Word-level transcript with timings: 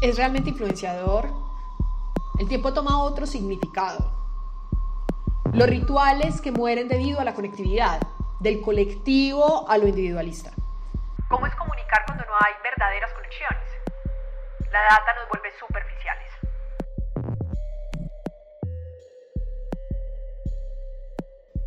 es 0.00 0.16
realmente 0.16 0.50
influenciador, 0.50 1.30
el 2.38 2.48
tiempo 2.48 2.72
toma 2.72 3.02
otro 3.02 3.26
significado. 3.26 4.10
Los 5.52 5.68
rituales 5.68 6.40
que 6.40 6.52
mueren 6.52 6.88
debido 6.88 7.20
a 7.20 7.24
la 7.24 7.34
conectividad, 7.34 8.00
del 8.40 8.62
colectivo 8.62 9.68
a 9.68 9.76
lo 9.76 9.86
individualista. 9.86 10.52
¿Cómo 11.28 11.46
es 11.46 11.54
comunicar 11.54 12.04
cuando 12.06 12.24
no 12.24 12.32
hay 12.32 12.54
verdaderas 12.62 13.12
conexiones? 13.12 13.68
La 14.72 14.80
data 14.82 15.14
nos 15.14 15.28
vuelve 15.28 15.50
superficiales. 15.58 16.32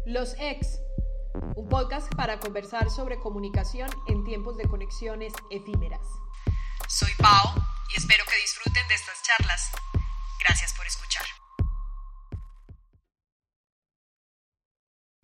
Los 0.06 0.36
ex, 0.40 0.82
un 1.56 1.70
podcast 1.70 2.14
para 2.16 2.40
conversar 2.40 2.90
sobre 2.90 3.20
comunicación 3.20 3.90
en 4.08 4.24
tiempos 4.24 4.58
de 4.58 4.68
conexiones 4.68 5.34
efímeras. 5.52 6.08
Soy 6.88 7.12
Pau 7.20 7.73
y 7.92 7.98
espero 7.98 8.24
que 8.26 8.42
disfruten 8.42 8.88
de 8.88 8.96
estas 8.96 9.22
charlas. 9.24 9.72
Gracias 10.40 10.74
por 10.74 10.86
escuchar. 10.86 11.26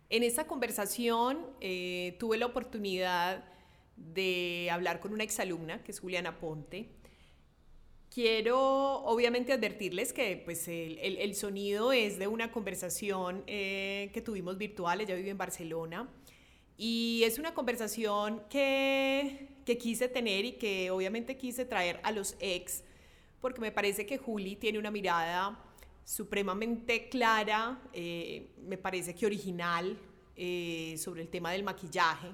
En 0.08 0.24
esta 0.24 0.46
conversación 0.46 1.46
eh, 1.60 2.16
tuve 2.18 2.36
la 2.36 2.46
oportunidad 2.46 3.44
de 3.96 4.68
hablar 4.72 4.98
con 4.98 5.12
una 5.12 5.22
exalumna, 5.22 5.84
que 5.84 5.92
es 5.92 6.00
Juliana 6.00 6.40
Ponte. 6.40 6.90
Quiero 8.12 8.58
obviamente 9.04 9.52
advertirles 9.52 10.12
que 10.12 10.42
pues, 10.44 10.66
el, 10.66 11.34
sonido 11.36 11.92
es 11.92 12.18
de 12.18 12.26
una 12.26 12.50
conversación 12.50 13.44
eh, 13.46 14.10
que 14.12 14.20
tuvimos 14.20 14.58
virtual, 14.58 15.00
ella 15.00 15.14
vive 15.14 15.30
en 15.30 15.38
Barcelona, 15.38 16.08
y 16.76 17.22
es 17.24 17.38
una 17.38 17.54
conversación 17.54 18.42
que, 18.50 19.49
que 19.64 19.78
quise 19.78 20.08
tener 20.08 20.44
y 20.44 20.52
que 20.52 20.90
obviamente 20.90 21.36
quise 21.36 21.64
traer 21.64 22.00
a 22.02 22.12
los 22.12 22.36
ex, 22.40 22.82
porque 23.40 23.60
me 23.60 23.72
parece 23.72 24.06
que 24.06 24.18
Juli 24.18 24.56
tiene 24.56 24.78
una 24.78 24.90
mirada 24.90 25.58
supremamente 26.04 27.08
clara, 27.08 27.80
eh, 27.92 28.50
me 28.66 28.76
parece 28.76 29.14
que 29.14 29.26
original, 29.26 29.96
eh, 30.36 30.94
sobre 30.96 31.22
el 31.22 31.28
tema 31.28 31.52
del 31.52 31.62
maquillaje 31.62 32.28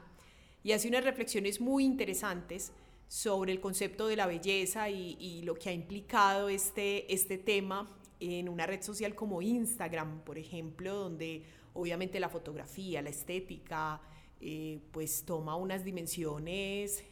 y 0.62 0.73
hace 0.73 0.86
unas 0.89 1.05
reflexiones 1.05 1.61
muy 1.61 1.84
interesantes 1.84 2.73
sobre 3.09 3.51
el 3.53 3.61
concepto 3.61 4.06
de 4.06 4.17
la 4.17 4.27
belleza 4.27 4.91
y, 4.91 5.42
lo 5.42 5.55
que 5.55 5.70
ha 5.70 5.73
implicado 5.73 6.48
este, 6.48 7.12
este 7.12 7.39
tema 7.39 7.89
en 8.20 8.48
una 8.48 8.67
red 8.67 8.83
social 8.83 9.14
como 9.14 9.42
Instagram, 9.42 10.20
por 10.25 10.39
ejemplo, 10.39 10.95
donde 10.95 11.45
obviamente 11.75 12.19
la 12.20 12.29
fotografía, 12.29 13.03
la 13.03 13.11
estética, 13.11 14.01
eh, 14.41 14.81
pues 14.92 15.25
toma 15.25 15.56
unas 15.56 15.84
dimensiones 15.84 17.05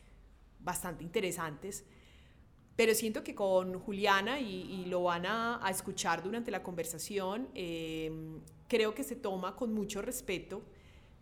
bastante 0.64 1.04
interesantes. 1.04 1.84
Pero 2.76 2.94
siento 2.94 3.22
que 3.22 3.34
con 3.34 3.78
Juliana, 3.78 4.40
y, 4.40 4.84
lo 4.86 5.04
van 5.04 5.26
a, 5.26 5.60
escuchar 5.70 6.22
durante 6.22 6.50
la 6.50 6.62
conversación, 6.62 7.48
eh, 7.54 8.10
creo 8.66 8.94
que 8.94 9.04
se 9.04 9.14
toma 9.14 9.54
con 9.54 9.72
mucho 9.72 10.02
respeto 10.02 10.62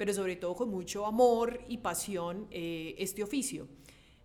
pero 0.02 0.12
sobre 0.12 0.34
todo 0.34 0.56
con 0.56 0.68
mucho 0.68 1.06
amor 1.06 1.60
y 1.68 1.78
pasión 1.78 2.48
eh, 2.50 2.96
este 2.98 3.22
oficio. 3.22 3.68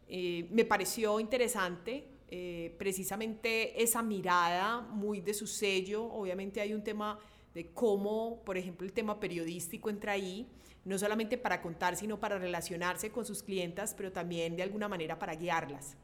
Eh, 0.08 0.48
me 0.50 0.66
pareció 0.66 1.20
interesante 1.20 2.08
eh, 2.30 2.74
precisamente 2.80 3.80
esa 3.82 4.02
mirada 4.02 4.82
muy 4.82 5.22
de 5.22 5.36
su 5.36 5.46
sello. 5.46 6.04
Obviamente 6.06 6.62
hay 6.62 6.74
un 6.74 6.84
tema 6.84 7.20
de 7.58 7.68
cómo, 7.74 8.42
por 8.46 8.58
ejemplo, 8.58 8.86
el 8.86 8.94
tema 8.94 9.20
periodístico 9.20 9.90
entra 9.90 10.14
ahí, 10.14 10.48
no 10.86 10.98
solamente 10.98 11.38
para 11.38 11.62
contar, 11.62 11.98
sino 11.98 12.20
para 12.20 12.38
relacionarse 12.38 13.10
con 13.10 13.26
sus 13.26 13.44
clientas, 13.44 13.94
pero 13.94 14.12
también 14.12 14.56
de 14.56 14.64
alguna 14.64 14.88
manera 14.88 15.20
para 15.20 15.36
guiarlas. 15.36 15.98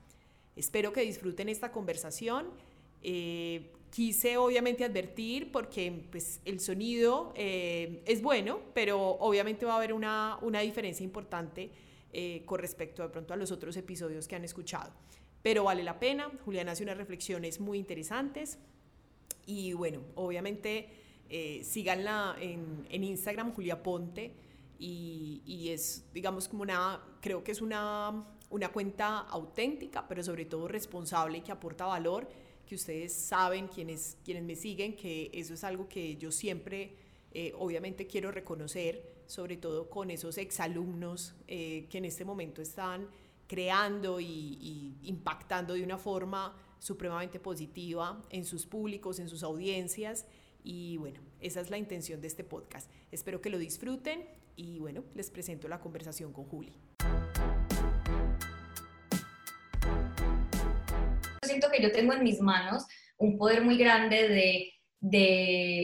Espero 0.55 0.91
que 0.91 1.01
disfruten 1.01 1.47
esta 1.49 1.71
conversación 1.71 2.47
quise 3.93 4.37
obviamente 4.37 4.83
advertir 4.83 5.51
porque 5.51 6.05
pues, 6.09 6.41
el 6.45 6.59
sonido 6.59 7.31
eh, 7.35 8.01
es 8.07 8.23
bueno, 8.23 8.59
pero 8.73 8.99
obviamente 8.99 9.67
va 9.67 9.73
a 9.73 9.77
haber 9.77 9.93
una, 9.93 10.39
una 10.41 10.61
diferencia 10.61 11.03
importante 11.03 11.69
eh, 12.11 12.41
con 12.45 12.59
respecto 12.59 13.03
de 13.03 13.09
pronto 13.09 13.35
a 13.35 13.37
los 13.37 13.51
otros 13.51 13.77
episodios 13.77 14.27
que 14.27 14.35
han 14.35 14.43
escuchado. 14.43 14.91
Pero 15.43 15.65
vale 15.65 15.83
la 15.83 15.99
pena, 15.99 16.31
Julián 16.43 16.69
hace 16.69 16.81
unas 16.81 16.97
reflexiones 16.97 17.59
muy 17.59 17.77
interesantes 17.77 18.57
y 19.45 19.73
bueno, 19.73 20.01
obviamente 20.15 20.89
eh, 21.29 21.61
síganla 21.63 22.35
en, 22.39 23.03
Instagram, 23.03 23.53
Julia 23.53 23.81
Ponte, 23.81 24.33
y, 24.79 25.69
es, 25.69 26.05
digamos, 26.13 26.49
como 26.49 26.63
una, 26.63 27.01
creo 27.21 27.43
que 27.43 27.53
es 27.53 27.61
una, 27.61 28.25
una 28.49 28.69
cuenta 28.69 29.19
auténtica, 29.19 30.05
pero 30.07 30.21
sobre 30.23 30.45
todo 30.45 30.67
responsable 30.67 31.37
y 31.37 31.41
que 31.41 31.53
aporta 31.53 31.85
valor 31.85 32.27
que 32.65 32.75
ustedes 32.75 33.13
saben, 33.13 33.67
quienes, 33.67 34.17
quienes 34.23 34.43
me 34.43 34.55
siguen, 34.55 34.95
que 34.95 35.29
eso 35.33 35.53
es 35.53 35.63
algo 35.63 35.87
que 35.87 36.17
yo 36.17 36.31
siempre, 36.31 36.95
eh, 37.31 37.53
obviamente, 37.57 38.07
quiero 38.07 38.31
reconocer, 38.31 39.23
sobre 39.25 39.57
todo 39.57 39.89
con 39.89 40.11
esos 40.11 40.37
exalumnos 40.37 41.33
eh, 41.47 41.87
que 41.89 41.97
en 41.97 42.05
este 42.05 42.25
momento 42.25 42.61
están 42.61 43.07
creando 43.47 44.19
y, 44.19 44.97
impactando 45.03 45.73
de 45.73 45.83
una 45.83 45.97
forma 45.97 46.55
supremamente 46.79 47.39
positiva 47.39 48.21
en 48.29 48.45
sus 48.45 48.65
públicos, 48.65 49.19
en 49.19 49.29
sus 49.29 49.43
audiencias. 49.43 50.25
Y 50.63 50.97
bueno, 50.97 51.19
esa 51.41 51.61
es 51.61 51.69
la 51.69 51.77
intención 51.77 52.21
de 52.21 52.27
este 52.27 52.43
podcast. 52.43 52.89
Espero 53.11 53.41
que 53.41 53.49
lo 53.49 53.57
disfruten 53.57 54.25
y 54.55 54.79
bueno, 54.79 55.03
les 55.13 55.29
presento 55.29 55.67
la 55.67 55.79
conversación 55.79 56.31
con 56.31 56.45
Juli. 56.45 56.73
siento 61.53 61.69
que 61.69 61.81
yo 61.83 61.91
tengo 61.91 62.13
en 62.13 62.23
mis 62.23 62.41
manos 62.41 62.85
un 63.17 63.37
poder 63.37 63.63
muy 63.63 63.77
grande 63.77 64.27
de, 64.27 64.69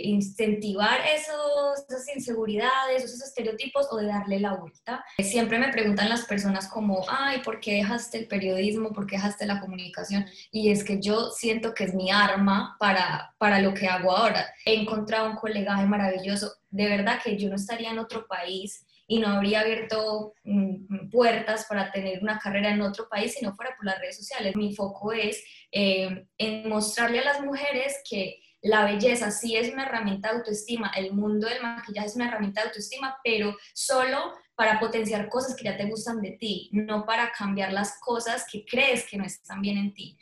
incentivar 0.03 1.01
esas 1.87 2.15
inseguridades, 2.15 3.03
esos 3.03 3.21
estereotipos 3.21 3.87
o 3.91 3.97
de 3.97 4.07
darle 4.07 4.39
la 4.39 4.55
vuelta. 4.55 5.03
Siempre 5.19 5.59
me 5.59 5.71
preguntan 5.71 6.09
las 6.09 6.25
personas 6.25 6.67
como, 6.67 7.05
ay, 7.07 7.39
¿por 7.39 7.59
qué 7.59 7.75
dejaste 7.75 8.17
el 8.17 8.27
periodismo? 8.27 8.91
¿Por 8.91 9.07
qué 9.07 9.15
dejaste 9.15 9.45
la 9.45 9.59
comunicación? 9.59 10.25
Y 10.51 10.71
es 10.71 10.83
que 10.83 10.99
yo 10.99 11.31
siento 11.31 11.73
que 11.73 11.85
es 11.85 11.93
mi 11.93 12.11
arma 12.11 12.75
para, 12.79 13.35
para 13.37 13.59
lo 13.59 13.73
que 13.73 13.87
hago 13.87 14.15
ahora. 14.15 14.45
He 14.65 14.73
encontrado 14.73 15.29
un 15.29 15.35
colegaje 15.35 15.85
maravilloso. 15.85 16.51
De 16.69 16.87
verdad 16.87 17.19
que 17.23 17.37
yo 17.37 17.49
no 17.49 17.55
estaría 17.55 17.91
en 17.91 17.99
otro 17.99 18.27
país 18.27 18.85
y 19.09 19.17
no 19.17 19.27
habría 19.27 19.61
abierto 19.61 20.33
mm, 20.43 21.09
puertas 21.09 21.65
para 21.67 21.91
tener 21.91 22.21
una 22.21 22.37
carrera 22.37 22.69
en 22.69 22.81
otro 22.81 23.09
país 23.09 23.33
si 23.33 23.43
no 23.43 23.55
fuera 23.55 23.75
por 23.75 23.85
las 23.85 23.99
redes 23.99 24.17
sociales. 24.17 24.55
Mi 24.55 24.75
foco 24.75 25.11
es 25.11 25.43
eh, 25.71 26.27
en 26.37 26.69
mostrarle 26.69 27.19
a 27.19 27.25
las 27.25 27.41
mujeres 27.41 28.01
que 28.07 28.39
la 28.61 28.83
belleza 28.83 29.31
sí 29.31 29.55
es 29.55 29.71
una 29.71 29.85
herramienta 29.85 30.29
de 30.29 30.39
autoestima, 30.39 30.91
el 30.95 31.13
mundo 31.13 31.47
del 31.47 31.61
maquillaje 31.61 32.07
es 32.07 32.15
una 32.15 32.27
herramienta 32.27 32.61
de 32.61 32.67
autoestima, 32.67 33.17
pero 33.23 33.55
solo 33.73 34.33
para 34.55 34.79
potenciar 34.79 35.29
cosas 35.29 35.55
que 35.55 35.63
ya 35.63 35.77
te 35.77 35.85
gustan 35.85 36.21
de 36.21 36.31
ti, 36.31 36.69
no 36.73 37.05
para 37.05 37.31
cambiar 37.31 37.71
las 37.71 37.97
cosas 38.01 38.45
que 38.51 38.65
crees 38.65 39.07
que 39.09 39.17
no 39.17 39.23
están 39.23 39.61
bien 39.61 39.77
en 39.77 39.93
ti. 39.93 40.17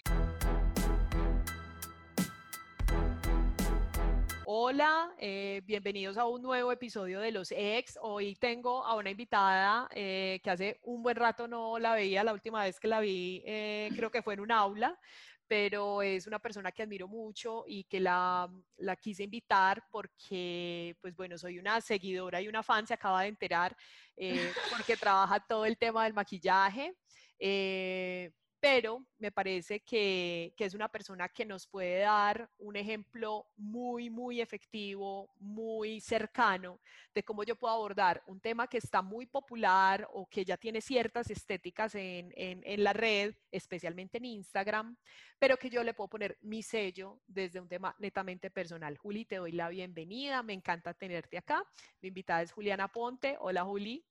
Hola, 4.45 5.11
eh, 5.17 5.61
bienvenidos 5.65 6.17
a 6.17 6.25
un 6.25 6.41
nuevo 6.41 6.71
episodio 6.71 7.19
de 7.19 7.31
Los 7.31 7.51
Ex. 7.51 7.97
Hoy 8.01 8.35
tengo 8.35 8.85
a 8.85 8.95
una 8.95 9.09
invitada 9.09 9.89
eh, 9.93 10.39
que 10.43 10.49
hace 10.49 10.79
un 10.83 11.03
buen 11.03 11.15
rato 11.15 11.47
no 11.47 11.79
la 11.79 11.93
veía, 11.95 12.23
la 12.23 12.33
última 12.33 12.63
vez 12.63 12.79
que 12.79 12.87
la 12.87 12.99
vi 12.99 13.41
eh, 13.45 13.89
creo 13.95 14.11
que 14.11 14.21
fue 14.21 14.35
en 14.35 14.41
un 14.41 14.51
aula, 14.51 14.97
pero 15.47 16.01
es 16.01 16.27
una 16.27 16.39
persona 16.39 16.71
que 16.71 16.83
admiro 16.83 17.07
mucho 17.07 17.63
y 17.67 17.83
que 17.85 17.99
la, 17.99 18.49
la, 18.77 18.95
quise 18.95 19.23
invitar 19.23 19.83
porque, 19.91 20.95
pues 21.01 21.15
bueno, 21.15 21.37
soy 21.37 21.59
una 21.59 21.79
seguidora 21.81 22.41
y 22.41 22.47
una 22.47 22.63
fan, 22.63 22.85
se 22.85 22.93
acaba 22.93 23.21
de 23.21 23.29
enterar, 23.29 23.75
porque 24.71 24.97
trabaja 24.97 25.39
todo 25.39 25.65
el 25.65 25.77
tema 25.77 26.03
del 26.03 26.13
maquillaje 26.13 26.95
pero 28.59 29.05
me 29.19 29.31
parece 29.31 29.81
que, 29.81 30.53
es 30.57 30.73
una 30.73 30.89
persona 30.89 31.29
que 31.29 31.45
nos 31.45 31.67
puede 31.67 31.99
dar 31.99 32.49
un 32.57 32.75
ejemplo 32.75 33.47
muy, 33.55 34.09
muy 34.09 34.41
efectivo, 34.41 35.31
muy 35.39 36.01
cercano 36.01 36.79
de 37.13 37.23
cómo 37.23 37.43
yo 37.43 37.55
puedo 37.55 37.73
abordar 37.73 38.23
un 38.25 38.39
tema 38.39 38.67
que 38.67 38.77
está 38.79 39.01
muy 39.01 39.25
popular 39.25 40.07
o 40.11 40.27
que 40.27 40.43
ya 40.43 40.57
tiene 40.57 40.81
ciertas 40.81 41.29
estéticas 41.29 41.95
en, 41.95 42.33
en 42.35 42.83
la 42.83 42.93
red, 42.93 43.35
especialmente 43.51 44.17
en 44.17 44.25
Instagram, 44.25 44.97
pero 45.39 45.57
que 45.57 45.69
yo 45.69 45.83
le 45.83 45.93
puedo 45.93 46.09
poner 46.09 46.37
mi 46.41 46.63
sello 46.63 47.21
desde 47.27 47.59
un 47.59 47.67
tema 47.67 47.95
netamente 47.99 48.49
personal. 48.49 48.97
Juli, 48.97 49.25
te 49.25 49.37
doy 49.37 49.51
la 49.51 49.69
bienvenida, 49.69 50.43
me 50.43 50.53
encanta 50.53 50.93
tenerte 50.93 51.37
acá. 51.37 51.63
Mi 52.01 52.09
invitada 52.09 52.41
es 52.41 52.51
Juliana 52.51 52.87
Ponte. 52.87 53.37
Hola, 53.39 53.63
Juli. 53.63 54.03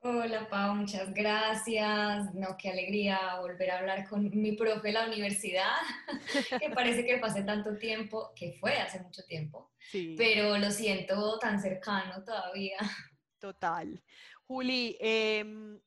Hola 0.00 0.48
Pau, 0.48 0.76
muchas 0.76 1.12
gracias. 1.12 2.32
No, 2.32 2.56
qué 2.56 2.70
alegría 2.70 3.40
volver 3.40 3.72
a 3.72 3.78
hablar 3.78 4.08
con 4.08 4.30
mi 4.30 4.52
profe 4.52 4.88
de 4.88 4.92
la 4.92 5.06
universidad, 5.06 5.74
que 6.62 6.70
parece 6.70 7.04
que 7.04 7.18
pasé 7.18 7.42
tanto 7.42 7.76
tiempo, 7.76 8.32
que 8.36 8.52
fue 8.60 8.78
hace 8.78 9.00
mucho 9.00 9.24
tiempo, 9.24 9.72
pero 10.16 10.56
lo 10.56 10.70
siento 10.70 11.36
tan 11.40 11.60
cercano 11.60 12.22
todavía. 12.22 12.78
Total. 13.40 14.00
Juli, 14.46 14.96
em, 15.00 15.80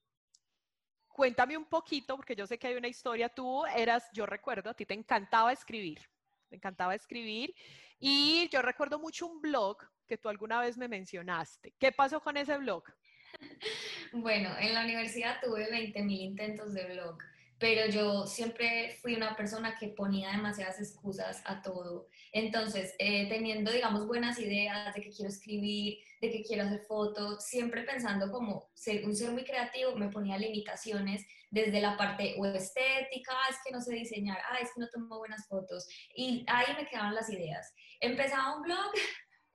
cuéntame 1.08 1.56
un 1.56 1.66
poquito, 1.66 2.18
porque 2.18 2.36
yo 2.36 2.46
sé 2.46 2.60
que 2.60 2.68
hay 2.68 2.76
una 2.76 2.90
historia. 2.90 3.30
Tú 3.30 3.66
eras, 3.66 4.10
yo 4.14 4.26
recuerdo, 4.26 4.72
a 4.72 4.74
ti 4.74 4.86
te 4.86 4.94
encantaba 4.94 5.54
escribir, 5.54 6.02
te 6.50 6.58
encantaba 6.58 6.96
escribir. 6.96 7.56
Y 7.98 8.50
yo 8.50 8.62
recuerdo 8.62 9.00
mucho 9.00 9.26
un 9.28 9.40
blog 9.40 9.78
que 10.06 10.18
tú 10.18 10.28
alguna 10.28 10.60
vez 10.60 10.78
me 10.78 10.90
mencionaste. 10.90 11.74
¿Qué 11.80 11.94
pasó 11.94 12.20
con 12.20 12.36
ese 12.36 12.58
blog? 12.58 12.84
Bueno, 14.14 14.50
en 14.60 14.74
la 14.74 14.84
universidad 14.84 15.38
tuve 15.42 15.72
20.000 15.72 16.20
intentos 16.20 16.74
de 16.74 16.84
blog 16.84 17.18
pero 17.62 17.86
yo 17.92 18.26
siempre 18.26 18.98
fui 19.04 19.14
una 19.14 19.36
persona 19.36 19.78
que 19.80 19.90
ponía 19.90 20.32
demasiadas 20.32 20.80
excusas 20.80 21.44
a 21.46 21.62
todo. 21.62 22.08
Entonces, 22.32 22.96
eh, 22.98 23.30
teniendo, 23.30 23.72
digamos, 23.72 24.08
buenas 24.08 24.40
ideas 24.40 24.96
de 24.96 25.02
que 25.02 25.12
quiero 25.12 25.30
escribir, 25.30 26.00
de 26.22 26.32
que 26.32 26.42
quiero 26.42 26.64
hacer 26.64 26.82
fotos, 26.88 27.46
siempre 27.46 27.84
pensando 27.84 28.32
como 28.32 28.72
ser 28.74 29.06
un 29.06 29.16
ser 29.16 29.32
muy 29.32 29.44
creativo, 29.44 29.96
me 29.96 30.10
ponía 30.10 30.40
limitaciones 30.40 31.24
desde 31.52 31.82
la 31.82 31.96
parte 31.98 32.36
estética, 32.56 33.32
ah, 33.32 33.50
es 33.52 33.58
que 33.64 33.72
no 33.72 33.80
sé 33.80 33.94
diseñar, 33.94 34.40
ah, 34.50 34.58
es 34.60 34.70
que 34.74 34.82
no 34.82 34.90
tomo 34.90 35.20
buenas 35.20 35.48
fotos, 35.48 35.88
y 36.16 36.44
ahí 36.48 36.74
me 36.76 36.88
quedaban 36.88 37.14
las 37.14 37.30
ideas. 37.30 37.76
Empezaba 38.00 38.56
un 38.56 38.64
blog 38.64 38.92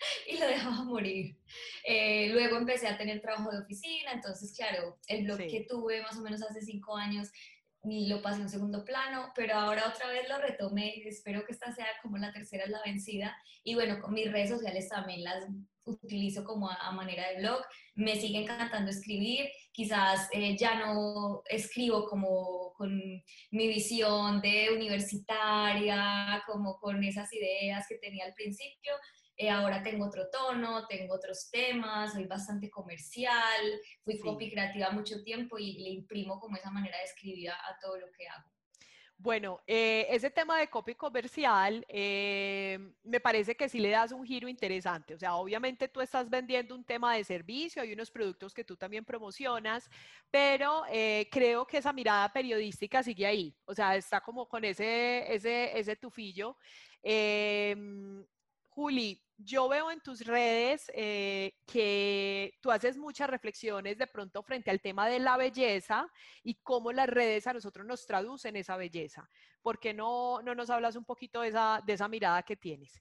y 0.29 0.39
lo 0.39 0.47
dejaba 0.47 0.85
morir. 0.85 1.37
Eh, 1.85 2.29
luego 2.31 2.57
empecé 2.57 2.89
a 2.89 2.99
tener 2.99 3.21
trabajo 3.21 3.51
de 3.51 3.59
oficina, 3.59 4.13
entonces, 4.13 4.55
claro, 4.57 4.99
el 5.09 5.25
blog 5.25 5.39
que 5.39 5.67
tuve 5.69 6.03
más 6.03 6.17
o 6.17 6.23
menos 6.23 6.43
hace 6.43 6.61
cinco 6.63 6.97
años 6.97 7.31
lo 7.89 8.21
pasé 8.21 8.43
en 8.43 8.49
segundo 8.49 8.85
plano, 8.85 9.33
pero 9.35 9.55
ahora 9.55 9.89
otra 9.89 10.09
vez 10.09 10.29
lo 10.29 10.39
retomé 10.39 10.97
y 10.97 11.09
espero 11.09 11.45
que 11.45 11.53
esta 11.53 11.73
sea 11.73 11.87
como 12.03 12.19
la 12.19 12.33
tercera 12.33 12.65
es 12.65 12.71
la 12.71 12.83
vencida. 12.85 13.37
Y 13.63 13.75
bueno, 13.75 14.01
con 14.01 14.13
mis 14.13 14.31
redes 14.31 14.51
sociales 14.51 14.89
también 14.89 15.23
las 15.23 15.47
utilizo 15.85 16.45
como 16.45 16.69
a, 16.69 16.91
manera 16.93 17.31
de 17.31 17.39
blog. 17.39 17.63
Me 17.95 18.17
sigue 18.17 18.43
encantando 18.43 18.91
escribir, 18.91 19.49
quizás 19.73 20.29
eh, 20.33 20.57
ya 20.57 20.81
no 20.81 21.43
escribo 21.49 22.07
como 22.07 22.73
con 22.75 22.99
mi 23.51 23.69
visión 23.69 24.41
de 24.41 24.71
universitaria, 24.75 26.43
como 26.47 26.79
con 26.79 27.03
esas 27.05 27.33
ideas 27.33 27.87
que 27.89 27.99
tenía 27.99 28.25
al 28.27 28.35
principio, 28.35 28.95
eh, 29.39 29.51
ahora 29.51 29.83
tengo 29.83 30.07
otro 30.07 30.29
tono, 30.31 30.87
tengo 30.87 31.15
otros 31.15 31.51
temas, 31.51 32.15
soy 32.15 32.25
bastante 32.25 32.71
comercial, 32.71 33.81
fui 34.03 34.19
copy 34.19 34.51
creativa 34.51 34.91
mucho 34.91 35.23
tiempo 35.23 35.59
y 35.59 35.75
le 35.75 35.91
imprimo 35.91 36.41
como 36.41 36.57
esa 36.57 36.71
manera 36.71 36.97
de 36.97 37.05
escribir 37.05 37.51
a, 37.51 37.79
todo 37.83 37.99
lo 37.99 38.07
que 38.13 38.27
hago. 38.27 38.51
Bueno, 39.19 39.61
eh, 39.67 40.07
ese 40.11 40.31
tema 40.31 40.59
de 40.59 40.69
copy 40.69 40.95
comercial 40.95 41.85
eh, 41.89 42.79
me 43.03 43.21
parece 43.21 43.55
que 43.57 43.69
sí 43.69 43.79
le 43.79 43.91
das 43.91 44.13
un 44.13 44.25
giro 44.25 44.49
interesante. 44.49 45.15
O 45.15 45.19
sea, 45.19 45.35
obviamente 45.35 45.89
tú 45.89 46.01
estás 46.01 46.29
vendiendo 46.31 46.75
un 46.75 46.85
tema 46.85 47.15
de 47.15 47.25
servicio, 47.25 47.83
hay 47.83 47.93
unos 47.93 48.11
productos 48.11 48.55
que 48.55 48.65
tú 48.65 48.77
también 48.77 49.05
promocionas, 49.05 49.91
pero 50.31 50.83
creo 51.31 51.67
que 51.67 51.79
esa 51.79 51.93
mirada 51.93 52.31
periodística 52.33 53.03
sigue 53.03 53.27
ahí. 53.27 53.55
O 53.67 53.75
sea, 53.75 53.97
está 53.97 54.21
como 54.21 54.49
con 54.49 54.65
ese, 54.65 55.31
ese, 55.35 55.79
ese 55.79 55.97
tufillo. 55.97 56.57
Juli, 58.77 59.19
yo 59.39 59.71
veo 59.71 59.91
en 59.91 60.01
tus 60.01 60.21
redes 60.21 60.93
eh, 60.95 61.55
que 61.67 62.53
tú 62.61 62.71
haces 62.71 62.99
muchas 62.99 63.31
reflexiones 63.31 63.97
de 63.97 64.07
pronto 64.07 64.43
frente 64.43 64.71
al 64.71 64.83
tema 64.83 65.09
de 65.09 65.19
la 65.19 65.39
belleza 65.39 66.07
y 66.43 66.57
cómo 66.57 66.93
las 66.93 67.09
redes 67.09 67.47
a 67.47 67.55
nosotros 67.55 67.87
nos 67.87 68.05
traducen 68.05 68.55
esa 68.55 68.77
belleza. 68.77 69.31
¿Por 69.63 69.81
qué 69.81 69.95
no, 69.95 70.43
no 70.43 70.55
nos 70.55 70.69
hablas 70.69 70.95
un 70.95 71.07
poquito 71.07 71.41
de 71.41 71.49
esa, 71.49 71.83
de 71.87 71.95
esa 71.95 72.07
mirada 72.07 72.43
que 72.43 72.55
tienes? 72.55 73.01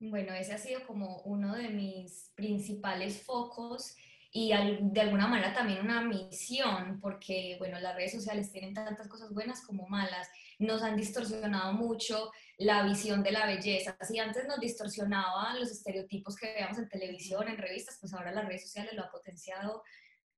Bueno, 0.00 0.32
ese 0.32 0.54
ha 0.54 0.58
sido 0.58 0.86
como 0.86 1.18
uno 1.24 1.54
de 1.54 1.68
mis 1.68 2.32
principales 2.34 3.22
focos 3.22 3.94
y 4.32 4.54
de 4.80 5.00
alguna 5.02 5.28
manera 5.28 5.52
también 5.52 5.82
una 5.82 6.00
misión, 6.00 6.98
porque 7.02 7.56
bueno, 7.58 7.78
las 7.78 7.94
redes 7.94 8.12
sociales 8.12 8.50
tienen 8.50 8.72
tantas 8.72 9.06
cosas 9.06 9.34
buenas 9.34 9.60
como 9.66 9.86
malas, 9.86 10.30
nos 10.58 10.82
han 10.82 10.96
distorsionado 10.96 11.72
mucho 11.72 12.30
la 12.58 12.82
visión 12.84 13.22
de 13.22 13.32
la 13.32 13.46
belleza. 13.46 13.96
Si 14.00 14.18
antes 14.18 14.46
nos 14.46 14.60
distorsionaban 14.60 15.58
los 15.58 15.70
estereotipos 15.70 16.36
que 16.36 16.52
veíamos 16.52 16.78
en 16.78 16.88
televisión, 16.88 17.48
en 17.48 17.58
revistas, 17.58 17.98
pues 18.00 18.12
ahora 18.14 18.32
las 18.32 18.46
redes 18.46 18.62
sociales 18.62 18.94
lo 18.94 19.02
ha 19.02 19.10
potenciado 19.10 19.82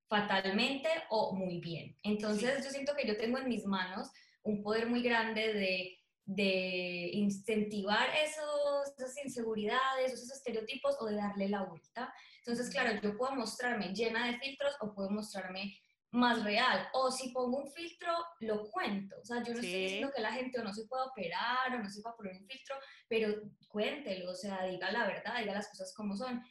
fatalmente 0.08 0.88
o 1.10 1.34
muy 1.34 1.60
bien. 1.60 1.96
Entonces 2.02 2.64
yo 2.64 2.70
siento 2.70 2.94
que 2.96 3.06
yo 3.06 3.16
tengo 3.16 3.38
en 3.38 3.48
mis 3.48 3.66
manos 3.66 4.10
un 4.42 4.62
poder 4.62 4.86
muy 4.86 5.02
grande 5.02 5.52
de 5.52 5.98
de 6.26 7.10
incentivar 7.12 8.08
esos, 8.16 8.92
esas 8.98 9.24
inseguridades, 9.24 10.12
esos 10.12 10.32
estereotipos 10.32 10.96
o 11.00 11.06
de 11.06 11.14
darle 11.14 11.48
la 11.48 11.62
vuelta. 11.62 12.12
Entonces, 12.38 12.68
claro, 12.68 13.00
yo 13.00 13.16
puedo 13.16 13.34
mostrarme 13.36 13.94
llena 13.94 14.26
de 14.26 14.38
filtros 14.38 14.74
o 14.80 14.92
puedo 14.92 15.08
mostrarme 15.08 15.78
más 16.16 16.42
real. 16.42 16.88
O 16.92 17.10
si 17.10 17.30
pongo 17.30 17.58
un 17.58 17.70
filtro, 17.70 18.12
lo 18.40 18.68
cuento. 18.70 19.16
O 19.20 19.24
sea, 19.24 19.42
yo 19.42 19.52
no 19.52 19.60
estoy 19.60 19.82
diciendo 19.82 20.10
que 20.14 20.22
la 20.22 20.32
gente 20.32 20.58
o 20.58 20.64
no 20.64 20.72
se 20.72 20.86
pueda 20.86 21.04
operar 21.04 21.74
o 21.74 21.78
no 21.82 21.88
se 21.88 22.02
pueda 22.02 22.16
poner 22.16 22.32
un 22.34 22.46
filtro, 22.46 22.76
pero 23.08 23.34
cuéntelo, 23.68 24.30
o 24.30 24.34
sea, 24.34 24.64
diga 24.64 24.90
la 24.90 25.06
verdad, 25.06 25.38
diga 25.38 25.54
las 25.54 25.68
cosas 25.68 25.92
como 25.94 26.16
son. 26.16 26.42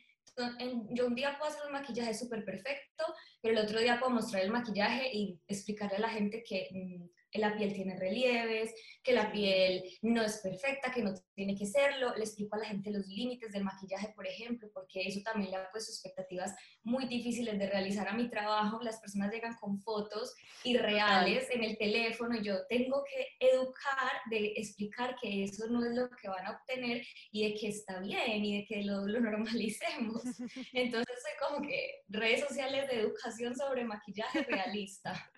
yo 0.92 1.08
un 1.08 1.16
día 1.16 1.38
puedo 1.38 1.52
hacer 1.52 1.66
un 1.66 1.74
maquillaje 1.74 2.14
súper 2.14 2.46
perfecto, 2.46 3.06
pero 3.42 3.58
el 3.58 3.66
otro 3.66 3.80
día 3.80 4.00
puedo 4.00 4.12
mostrar 4.12 4.44
el 4.44 4.52
maquillaje 4.52 5.10
y 5.12 5.40
explicarle 5.48 5.98
a 5.98 6.02
la 6.02 6.10
gente 6.10 6.44
que 6.48 6.70
mm, 6.72 7.10
la 7.38 7.56
piel 7.56 7.74
tiene 7.74 7.98
relieves, 7.98 8.74
que 9.04 9.14
la 9.14 9.32
piel 9.32 9.84
no 10.02 10.24
es 10.24 10.38
perfecta, 10.38 10.92
que 10.92 11.04
no 11.04 11.14
tiene 11.34 11.56
que 11.56 11.66
serlo. 11.66 12.16
Le 12.16 12.24
explico 12.24 12.56
a 12.56 12.60
la 12.60 12.66
gente 12.66 12.92
los 12.92 13.06
límites 13.08 13.52
del 13.52 13.64
maquillaje, 13.64 14.14
por 14.16 14.28
ejemplo, 14.28 14.70
porque 14.74 15.08
eso 15.08 15.22
también 15.24 15.52
le 15.52 15.58
ha 15.58 15.72
puesto 15.72 15.92
expectativas 15.92 16.56
muy 16.84 17.06
difíciles 17.06 17.58
de 17.58 17.70
realizar 17.70 18.08
a 18.08 18.14
mi 18.14 18.30
trabajo. 18.30 18.82
Las 18.82 19.00
personas 19.00 19.32
llegan 19.32 19.56
con 19.56 19.80
fotos 19.80 20.34
irreales 20.64 21.48
en 21.52 21.64
el 21.64 21.78
teléfono 21.78 22.36
y 22.36 22.44
yo 22.44 22.66
tengo 22.68 23.04
que 23.04 23.46
educar, 23.46 24.12
de 24.30 24.54
explicar 24.56 25.16
que 25.22 25.44
eso 25.44 25.68
no 25.68 25.86
es 25.86 25.94
lo 25.96 26.10
que 26.10 26.28
van 26.28 26.46
a 26.46 26.52
obtener 26.52 27.06
y 27.32 27.50
de 27.50 27.60
que 27.60 27.68
está 27.68 28.00
bien 28.00 28.44
y 28.46 28.60
de 28.60 28.66
que 28.66 28.84
lo, 28.84 29.08
lo 29.08 29.20
normalicemos. 29.20 30.22
Entonces 30.74 31.16
soy 31.22 31.48
como 31.48 31.68
que 31.68 32.04
redes 32.10 32.42
sociales 32.42 32.88
de 32.88 33.00
educación 33.00 33.56
sobre 33.56 33.86
maquillaje 33.86 34.44
realista. 34.44 35.32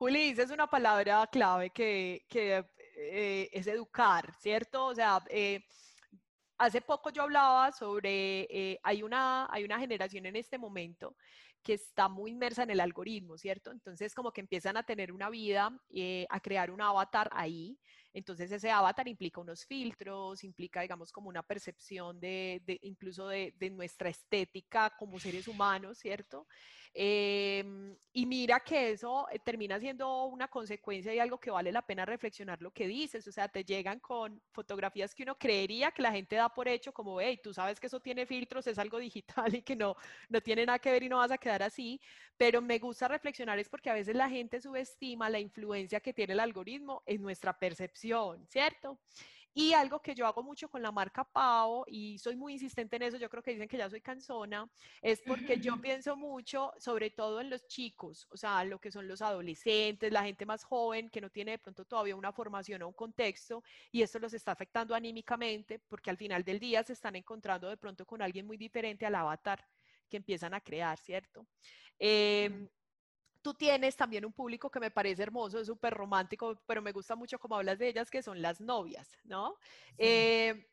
Juli, 0.00 0.30
es 0.30 0.50
una 0.50 0.66
palabra 0.66 1.26
clave 1.30 1.68
que, 1.68 2.24
eh, 2.32 3.50
es 3.52 3.66
educar, 3.66 4.32
¿cierto? 4.40 4.86
O 4.86 4.94
sea, 4.94 5.22
eh, 5.28 5.62
hace 6.56 6.80
poco 6.80 7.10
yo 7.10 7.20
hablaba 7.24 7.70
sobre, 7.70 8.46
eh, 8.50 8.80
hay, 8.82 9.02
una, 9.02 9.46
hay 9.52 9.62
una 9.62 9.78
generación 9.78 10.24
en 10.24 10.36
este 10.36 10.56
momento 10.56 11.14
que 11.62 11.74
está 11.74 12.08
muy 12.08 12.30
inmersa 12.30 12.62
en 12.62 12.70
el 12.70 12.80
algoritmo, 12.80 13.36
¿cierto? 13.36 13.72
Entonces 13.72 14.14
como 14.14 14.32
que 14.32 14.40
empiezan 14.40 14.78
a 14.78 14.84
tener 14.84 15.12
una 15.12 15.28
vida, 15.28 15.70
a 16.30 16.40
crear 16.40 16.70
un 16.70 16.80
avatar 16.80 17.28
ahí, 17.34 17.78
entonces 18.12 18.50
ese 18.50 18.70
avatar 18.70 19.06
implica 19.06 19.40
unos 19.40 19.64
filtros, 19.64 20.42
implica, 20.42 20.80
digamos, 20.80 21.12
como 21.12 21.28
una 21.28 21.42
percepción 21.42 22.18
de, 22.18 22.62
incluso 22.82 23.28
de, 23.28 23.54
nuestra 23.70 24.08
estética 24.08 24.90
como 24.98 25.20
seres 25.20 25.46
humanos, 25.46 25.98
¿cierto? 25.98 26.46
Em, 26.92 27.96
y 28.12 28.26
mira 28.26 28.58
que 28.60 28.90
eso 28.90 29.28
eh, 29.30 29.38
termina 29.38 29.78
siendo 29.78 30.24
una 30.24 30.48
consecuencia 30.48 31.14
y 31.14 31.20
algo 31.20 31.38
que 31.38 31.50
vale 31.50 31.70
la 31.70 31.82
pena 31.82 32.04
reflexionar 32.04 32.60
lo 32.60 32.72
que 32.72 32.88
dices, 32.88 33.26
o 33.28 33.32
sea, 33.32 33.48
te 33.48 33.64
llegan 33.64 34.00
con 34.00 34.42
fotografías 34.50 35.14
que 35.14 35.22
uno 35.22 35.38
creería 35.38 35.92
que 35.92 36.02
la 36.02 36.10
gente 36.10 36.34
da 36.34 36.48
por 36.52 36.66
hecho, 36.66 36.92
como, 36.92 37.20
hey, 37.20 37.38
tú 37.40 37.54
sabes 37.54 37.78
que 37.78 37.86
eso 37.86 38.00
tiene 38.00 38.26
filtros, 38.26 38.66
es 38.66 38.78
algo 38.78 38.98
digital 38.98 39.54
y 39.54 39.62
que 39.62 39.76
no, 39.76 39.94
no 40.28 40.40
tiene 40.40 40.66
nada 40.66 40.80
que 40.80 40.90
ver 40.90 41.04
y 41.04 41.08
no 41.08 41.18
vas 41.18 41.30
a 41.30 41.38
quedar 41.38 41.62
así, 41.62 42.00
pero 42.36 42.60
me 42.60 42.78
gusta 42.80 43.06
reflexionar 43.06 43.58
es 43.60 43.68
porque 43.68 43.90
a 43.90 43.94
veces 43.94 44.16
la 44.16 44.28
gente 44.28 44.60
subestima 44.60 45.30
la 45.30 45.38
influencia 45.38 46.00
que 46.00 46.12
tiene 46.12 46.32
el 46.32 46.40
algoritmo 46.40 47.02
en 47.06 47.22
nuestra 47.22 47.56
percepción, 47.56 48.46
¿cierto? 48.48 48.98
Y 49.52 49.72
algo 49.72 50.00
que 50.00 50.14
yo 50.14 50.26
hago 50.26 50.42
mucho 50.42 50.68
con 50.68 50.82
la 50.82 50.92
marca 50.92 51.24
Pau, 51.24 51.84
y 51.88 52.18
soy 52.18 52.36
muy 52.36 52.52
insistente 52.54 52.96
en 52.96 53.02
eso, 53.02 53.16
yo 53.16 53.28
creo 53.28 53.42
que 53.42 53.50
dicen 53.52 53.68
que 53.68 53.76
ya 53.78 53.90
soy 53.90 54.00
cansona, 54.00 54.70
es 55.02 55.20
porque 55.22 55.58
yo 55.58 55.74
pienso 55.84 56.16
mucho, 56.16 56.72
sobre 56.78 57.10
todo 57.10 57.40
en 57.40 57.50
los 57.50 57.66
chicos, 57.66 58.26
o 58.30 58.36
sea, 58.36 58.64
lo 58.64 58.78
que 58.80 58.92
son 58.92 59.08
los 59.08 59.22
adolescentes, 59.22 60.12
la 60.12 60.22
gente 60.22 60.46
más 60.46 60.62
joven 60.64 61.10
que 61.10 61.20
no 61.20 61.30
tiene 61.30 61.52
de 61.52 61.58
pronto 61.58 61.84
todavía 61.84 62.14
una 62.14 62.32
formación 62.32 62.82
o 62.82 62.88
un 62.88 62.94
contexto, 62.94 63.62
y 63.90 64.02
esto 64.02 64.18
los 64.20 64.34
está 64.34 64.52
afectando 64.52 64.94
anímicamente, 64.94 65.80
porque 65.80 66.10
al 66.10 66.16
final 66.16 66.44
del 66.44 66.60
día 66.60 66.84
se 66.84 66.92
están 66.92 67.16
encontrando 67.16 67.68
de 67.68 67.76
pronto 67.76 68.06
con 68.06 68.22
alguien 68.22 68.46
muy 68.46 68.56
diferente 68.56 69.04
al 69.06 69.14
avatar 69.16 69.66
que 70.08 70.16
empiezan 70.16 70.54
a 70.54 70.60
crear, 70.60 70.98
¿cierto? 70.98 71.46
Eh, 71.98 72.68
Tú 73.42 73.54
tienes 73.54 73.96
también 73.96 74.24
un 74.24 74.32
público 74.32 74.70
que 74.70 74.80
me 74.80 74.90
parece 74.90 75.22
hermoso, 75.22 75.58
es 75.60 75.66
súper 75.66 75.94
romántico, 75.94 76.60
pero 76.66 76.82
me 76.82 76.92
gusta 76.92 77.16
mucho 77.16 77.38
como 77.38 77.56
hablas 77.56 77.78
de 77.78 77.88
ellas, 77.88 78.10
que 78.10 78.22
son 78.22 78.42
las 78.42 78.60
novias, 78.60 79.16
¿no? 79.24 79.56
Eh, 79.96 80.66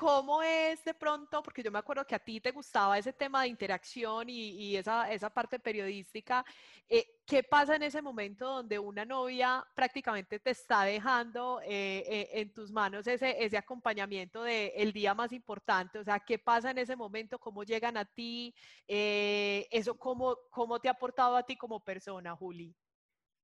¿Cómo 0.00 0.42
es 0.42 0.82
de 0.82 0.94
pronto? 0.94 1.42
Porque 1.42 1.62
yo 1.62 1.70
me 1.70 1.78
acuerdo 1.78 2.06
que 2.06 2.14
a 2.14 2.18
ti 2.18 2.40
te 2.40 2.52
gustaba 2.52 2.96
ese 2.96 3.12
tema 3.12 3.42
de 3.42 3.48
interacción 3.48 4.30
y, 4.30 4.74
esa, 4.74 5.12
esa, 5.12 5.28
parte 5.28 5.58
periodística. 5.58 6.42
Eh, 6.88 7.20
¿Qué 7.26 7.42
pasa 7.42 7.76
en 7.76 7.82
ese 7.82 8.00
momento 8.00 8.46
donde 8.48 8.78
una 8.78 9.04
novia 9.04 9.62
prácticamente 9.74 10.40
te 10.40 10.52
está 10.52 10.84
dejando 10.84 11.60
eh, 11.64 12.02
eh, 12.06 12.30
en 12.32 12.50
tus 12.54 12.72
manos 12.72 13.06
ese, 13.06 13.44
ese 13.44 13.58
acompañamiento 13.58 14.42
del 14.42 14.72
el 14.74 14.92
día 14.94 15.12
más 15.12 15.32
importante? 15.32 15.98
O 15.98 16.04
sea, 16.04 16.18
¿qué 16.18 16.38
pasa 16.38 16.70
en 16.70 16.78
ese 16.78 16.96
momento? 16.96 17.38
¿Cómo 17.38 17.62
llegan 17.62 17.98
a 17.98 18.06
ti? 18.06 18.54
¿Eso 18.88 19.98
cómo, 19.98 20.34
cómo 20.48 20.80
te 20.80 20.88
ha 20.88 20.92
aportado 20.92 21.36
a 21.36 21.42
ti 21.42 21.56
como 21.56 21.78
persona, 21.78 22.34
Juli? 22.34 22.74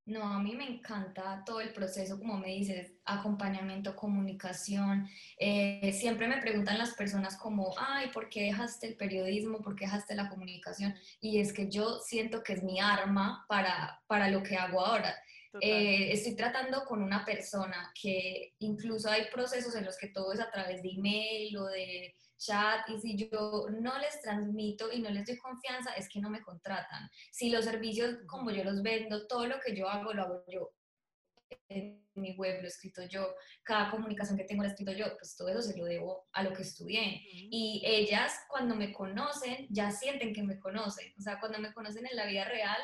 No, 0.06 0.22
a 0.22 0.38
mí 0.38 0.54
me 0.54 0.68
encanta 0.68 1.42
todo 1.44 1.60
el 1.60 1.72
proceso, 1.72 2.16
como 2.20 2.38
me 2.38 2.50
dices, 2.50 2.92
acompañamiento, 3.04 3.96
comunicación. 3.96 5.08
Eh, 5.36 5.92
siempre 5.92 6.28
me 6.28 6.40
preguntan 6.40 6.78
las 6.78 6.94
personas 6.94 7.36
como, 7.36 7.74
ay, 7.76 8.10
¿por 8.10 8.28
qué 8.28 8.44
dejaste 8.44 8.86
el 8.86 8.96
periodismo? 8.96 9.62
¿Por 9.62 9.74
qué 9.74 9.86
dejaste 9.86 10.14
la 10.14 10.28
comunicación? 10.28 10.94
Y 11.20 11.40
es 11.40 11.52
que 11.52 11.68
yo 11.68 11.98
siento 11.98 12.44
que 12.44 12.52
es 12.52 12.62
mi 12.62 12.78
arma 12.78 13.44
para, 13.48 14.00
para 14.06 14.30
lo 14.30 14.44
que 14.44 14.56
hago 14.56 14.80
ahora. 14.80 15.12
Eh, 15.60 16.12
estoy 16.12 16.34
tratando 16.34 16.84
con 16.84 17.02
una 17.02 17.24
persona 17.24 17.92
que 18.00 18.54
incluso 18.58 19.08
hay 19.10 19.26
procesos 19.32 19.74
en 19.74 19.84
los 19.84 19.96
que 19.96 20.08
todo 20.08 20.32
es 20.32 20.40
a 20.40 20.50
través 20.50 20.82
de 20.82 20.90
email 20.90 21.56
o 21.56 21.66
de 21.66 22.14
chat 22.36 22.88
y 22.88 22.98
si 23.00 23.16
yo 23.16 23.66
no 23.70 23.98
les 23.98 24.20
transmito 24.20 24.92
y 24.92 25.00
no 25.00 25.10
les 25.10 25.26
doy 25.26 25.38
confianza 25.38 25.92
es 25.92 26.08
que 26.08 26.20
no 26.20 26.30
me 26.30 26.42
contratan. 26.42 27.08
Si 27.30 27.50
los 27.50 27.64
servicios 27.64 28.18
como 28.26 28.50
yo 28.50 28.64
los 28.64 28.82
vendo, 28.82 29.26
todo 29.26 29.46
lo 29.46 29.60
que 29.60 29.74
yo 29.74 29.88
hago 29.88 30.12
lo 30.12 30.22
hago 30.22 30.44
yo. 30.48 30.72
En 31.68 32.04
mi 32.14 32.34
web 32.36 32.58
lo 32.60 32.64
he 32.64 32.68
escrito 32.68 33.04
yo, 33.04 33.34
cada 33.62 33.90
comunicación 33.90 34.36
que 34.36 34.44
tengo 34.44 34.62
lo 34.62 34.68
he 34.68 34.72
escrito 34.72 34.92
yo, 34.92 35.16
pues 35.16 35.36
todo 35.36 35.48
eso 35.48 35.62
se 35.62 35.76
lo 35.76 35.84
debo 35.84 36.26
a 36.32 36.42
lo 36.42 36.52
que 36.52 36.62
estudié. 36.62 37.22
Y 37.24 37.82
ellas 37.84 38.32
cuando 38.48 38.74
me 38.74 38.92
conocen 38.92 39.66
ya 39.70 39.90
sienten 39.90 40.32
que 40.32 40.42
me 40.42 40.58
conocen, 40.58 41.12
o 41.18 41.20
sea, 41.20 41.38
cuando 41.38 41.58
me 41.58 41.72
conocen 41.72 42.06
en 42.06 42.16
la 42.16 42.26
vida 42.26 42.44
real, 42.44 42.80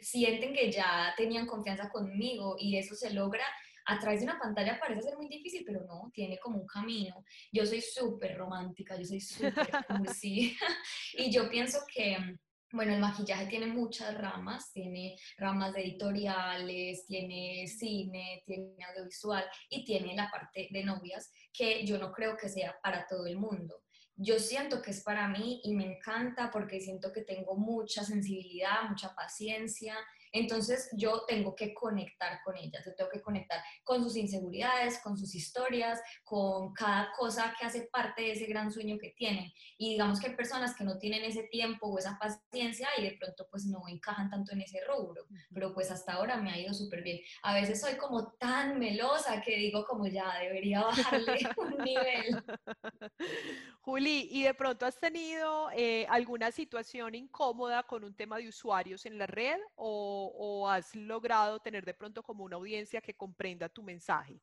sienten 0.00 0.52
que 0.52 0.70
ya 0.70 1.14
tenían 1.16 1.46
confianza 1.46 1.88
conmigo 1.88 2.56
y 2.58 2.76
eso 2.76 2.94
se 2.94 3.12
logra 3.12 3.44
a 3.86 3.98
través 3.98 4.20
de 4.20 4.26
una 4.26 4.38
pantalla 4.38 4.78
parece 4.80 5.02
ser 5.02 5.16
muy 5.16 5.28
difícil, 5.28 5.62
pero 5.66 5.84
no, 5.84 6.10
tiene 6.12 6.38
como 6.38 6.58
un 6.58 6.66
camino. 6.66 7.24
Yo 7.52 7.66
soy 7.66 7.80
súper 7.80 8.36
romántica, 8.36 8.96
yo 8.96 9.04
soy 9.04 9.20
súper 9.20 9.68
cursi 9.86 10.56
y 11.14 11.30
yo 11.30 11.48
pienso 11.48 11.80
que... 11.92 12.16
Bueno, 12.72 12.92
el 12.92 12.98
maquillaje 12.98 13.46
tiene 13.46 13.66
muchas 13.66 14.18
ramas, 14.18 14.72
tiene 14.72 15.16
ramas 15.38 15.74
de 15.74 15.82
editoriales, 15.82 17.06
tiene 17.06 17.68
cine, 17.68 18.42
tiene 18.44 18.74
audiovisual 18.90 19.44
y 19.68 19.84
tiene 19.84 20.16
la 20.16 20.28
parte 20.28 20.66
de 20.72 20.82
novias 20.82 21.30
que 21.52 21.86
yo 21.86 21.98
no 21.98 22.10
creo 22.10 22.36
que 22.36 22.48
sea 22.48 22.74
para 22.82 23.06
todo 23.06 23.26
el 23.26 23.36
mundo 23.36 23.83
yo 24.16 24.38
siento 24.38 24.80
que 24.80 24.92
es 24.92 25.02
para 25.02 25.28
mí 25.28 25.60
y 25.64 25.74
me 25.74 25.84
encanta 25.84 26.50
porque 26.50 26.80
siento 26.80 27.12
que 27.12 27.22
tengo 27.22 27.56
mucha 27.56 28.04
sensibilidad, 28.04 28.88
mucha 28.88 29.14
paciencia 29.14 29.96
entonces 30.34 30.90
yo 30.96 31.24
tengo 31.28 31.54
que 31.54 31.72
conectar 31.72 32.40
con 32.42 32.56
ellas, 32.56 32.84
yo 32.84 32.94
tengo 32.96 33.08
que 33.08 33.22
conectar 33.22 33.62
con 33.84 34.02
sus 34.02 34.16
inseguridades, 34.16 34.98
con 34.98 35.16
sus 35.16 35.32
historias, 35.32 36.00
con 36.24 36.74
cada 36.74 37.12
cosa 37.16 37.54
que 37.58 37.64
hace 37.64 37.88
parte 37.92 38.22
de 38.22 38.32
ese 38.32 38.46
gran 38.46 38.72
sueño 38.72 38.98
que 38.98 39.14
tienen. 39.16 39.52
Y 39.78 39.90
digamos 39.90 40.18
que 40.18 40.26
hay 40.26 40.34
personas 40.34 40.74
que 40.74 40.82
no 40.82 40.98
tienen 40.98 41.22
ese 41.22 41.44
tiempo 41.44 41.86
o 41.86 41.98
esa 41.98 42.18
paciencia 42.18 42.88
y 42.98 43.02
de 43.02 43.16
pronto 43.16 43.46
pues 43.48 43.66
no 43.66 43.84
encajan 43.86 44.28
tanto 44.28 44.52
en 44.52 44.62
ese 44.62 44.80
rubro, 44.84 45.24
pero 45.52 45.72
pues 45.72 45.92
hasta 45.92 46.14
ahora 46.14 46.36
me 46.36 46.50
ha 46.50 46.58
ido 46.58 46.74
súper 46.74 47.02
bien. 47.02 47.20
A 47.44 47.54
veces 47.54 47.80
soy 47.80 47.96
como 47.96 48.32
tan 48.32 48.80
melosa 48.80 49.40
que 49.40 49.56
digo 49.56 49.84
como 49.86 50.08
ya 50.08 50.36
debería 50.40 50.82
bajarle 50.82 51.38
un 51.58 51.78
nivel. 51.84 52.42
Juli, 53.82 54.28
¿y 54.32 54.42
de 54.42 54.54
pronto 54.54 54.84
has 54.84 54.98
tenido 54.98 55.70
eh, 55.76 56.06
alguna 56.08 56.50
situación 56.50 57.14
incómoda 57.14 57.84
con 57.84 58.02
un 58.02 58.16
tema 58.16 58.38
de 58.38 58.48
usuarios 58.48 59.06
en 59.06 59.16
la 59.16 59.26
red 59.26 59.60
o 59.76 60.23
o, 60.26 60.68
has 60.68 60.94
logrado 60.94 61.60
tener 61.60 61.84
de 61.84 61.94
pronto 61.94 62.22
como 62.22 62.44
una 62.44 62.56
audiencia 62.56 63.00
que 63.00 63.14
comprenda 63.14 63.68
tu 63.68 63.82
mensaje? 63.82 64.40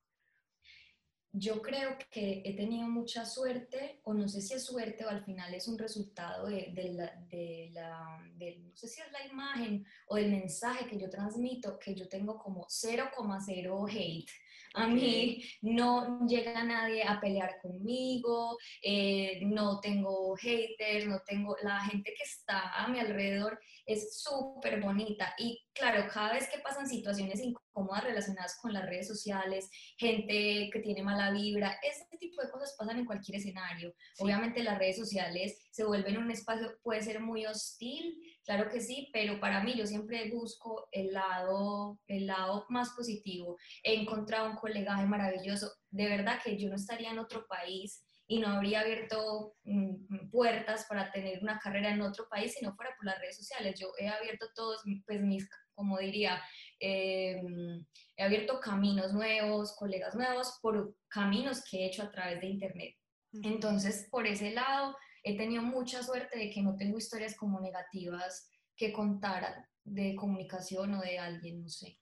Yo 1.34 1.62
creo 1.62 1.98
que 2.10 2.42
he 2.44 2.56
tenido 2.58 2.90
mucha 2.90 3.26
suerte, 3.26 4.02
o 4.04 4.14
no 4.14 4.28
sé 4.28 4.42
si 4.42 4.54
es 4.54 4.66
suerte 4.66 5.06
o 5.06 5.10
al 5.10 5.24
final 5.24 5.54
es 5.54 5.66
un 5.68 5.78
resultado 5.78 6.48
de, 6.48 7.72
la, 7.72 8.20
no 8.60 8.76
sé 8.76 8.88
si 8.88 9.00
es 9.00 9.12
la 9.14 9.26
imagen 9.26 9.86
o 10.08 10.18
del 10.18 10.30
mensaje 10.30 10.88
que 10.88 11.00
yo 11.00 11.10
transmito, 11.10 11.80
que 11.80 11.96
yo 11.96 12.10
tengo 12.10 12.38
como 12.38 12.66
0,0 12.66 13.90
hate. 13.90 14.32
A 14.74 14.88
mí 14.88 15.44
no 15.62 16.26
llega 16.28 16.64
nadie 16.64 17.04
a 17.04 17.20
pelear 17.20 17.60
conmigo, 17.62 18.58
eh, 18.82 19.42
no 19.44 19.80
tengo 19.80 20.36
haters, 20.38 21.08
no 21.08 21.22
tengo, 21.26 21.56
la 21.62 21.82
gente 21.82 22.14
que 22.18 22.24
está 22.24 22.72
a 22.76 22.88
mi 22.88 23.00
alrededor 23.00 23.60
es 23.86 24.22
súper 24.22 24.80
bonita. 24.80 25.34
Y 25.38 25.62
claro, 25.74 26.08
cada 26.12 26.34
vez 26.34 26.50
que 26.50 26.60
pasan 26.60 26.88
situaciones 26.88 27.42
incómodas 27.42 28.04
relacionadas 28.04 28.58
con 28.62 28.74
las 28.74 28.86
redes 28.86 29.08
sociales, 29.08 29.70
gente 29.98 30.70
que 30.72 30.80
tiene 30.80 31.04
mala 31.04 31.32
vibra, 31.32 31.78
ese 31.84 32.06
tipo 32.18 32.42
de 32.42 32.50
cosas 32.50 32.76
pasan 32.78 33.00
en 33.00 33.06
cualquier 33.06 33.38
escenario. 33.38 33.94
Obviamente 34.20 34.64
las 34.64 34.78
redes 34.78 34.98
sociales 34.98 35.58
se 35.72 35.84
vuelven 35.84 36.18
un 36.18 36.32
espacio, 36.32 36.78
puede 36.84 37.02
ser 37.02 37.20
muy 37.20 37.46
hostil, 37.46 38.18
claro 38.46 38.70
que 38.70 38.82
sí, 38.82 39.10
pero 39.14 39.40
para 39.40 39.64
mí 39.64 39.76
yo 39.76 39.86
siempre 39.86 40.30
busco 40.32 40.88
el 40.92 41.14
lado, 41.14 42.00
el 42.08 42.28
lado 42.28 42.66
más 42.70 42.90
positivo. 42.92 43.58
He 43.84 43.96
encontrado 43.96 44.50
un 44.50 44.56
colegaje 44.56 45.06
maravilloso, 45.06 45.72
de 45.90 46.08
verdad 46.08 46.40
que 46.44 46.58
yo 46.58 46.70
no 46.70 46.76
estaría 46.76 47.12
en 47.12 47.20
otro 47.20 47.46
país 47.48 48.04
y 48.28 48.40
no 48.40 48.48
habría 48.48 48.80
abierto 48.80 49.56
mm, 49.66 50.30
puertas 50.30 50.86
para 50.88 51.12
tener 51.12 51.40
una 51.42 51.60
carrera 51.60 51.92
en 51.92 52.02
otro 52.02 52.30
país 52.30 52.54
si 52.54 52.64
no 52.64 52.74
fuera 52.76 52.96
por 52.96 53.06
las 53.06 53.20
redes 53.20 53.36
sociales. 53.36 53.78
Yo 53.78 53.92
he 54.00 54.08
abierto 54.08 54.48
todos 54.56 54.82
pues, 55.06 55.20
mis, 55.22 55.50
como 55.74 55.98
diría, 55.98 56.42
em, 56.80 57.86
he 58.16 58.24
abierto 58.24 58.62
caminos 58.62 59.12
nuevos, 59.12 59.76
colegas 59.76 60.16
nuevos, 60.16 60.60
por 60.62 60.96
caminos 61.10 61.62
que 61.70 61.80
he 61.80 61.88
hecho 61.88 62.04
a 62.04 62.12
través 62.12 62.40
de 62.40 62.48
Internet. 62.48 62.96
Entonces, 63.44 64.08
por 64.10 64.26
ese 64.26 64.52
lado, 64.52 64.96
he 65.24 65.38
tenido 65.38 65.62
mucha 65.64 66.04
suerte 66.04 66.38
de 66.38 66.50
que 66.50 66.62
no 66.62 66.76
tengo 66.76 66.98
historias 66.98 67.36
como 67.36 67.60
negativas 67.60 68.50
que 68.76 68.92
contar 68.92 69.68
de 69.84 70.16
comunicación 70.16 70.94
o 70.96 71.02
de 71.02 71.20
alguien, 71.20 71.62
no 71.62 71.70
sé. 71.70 71.98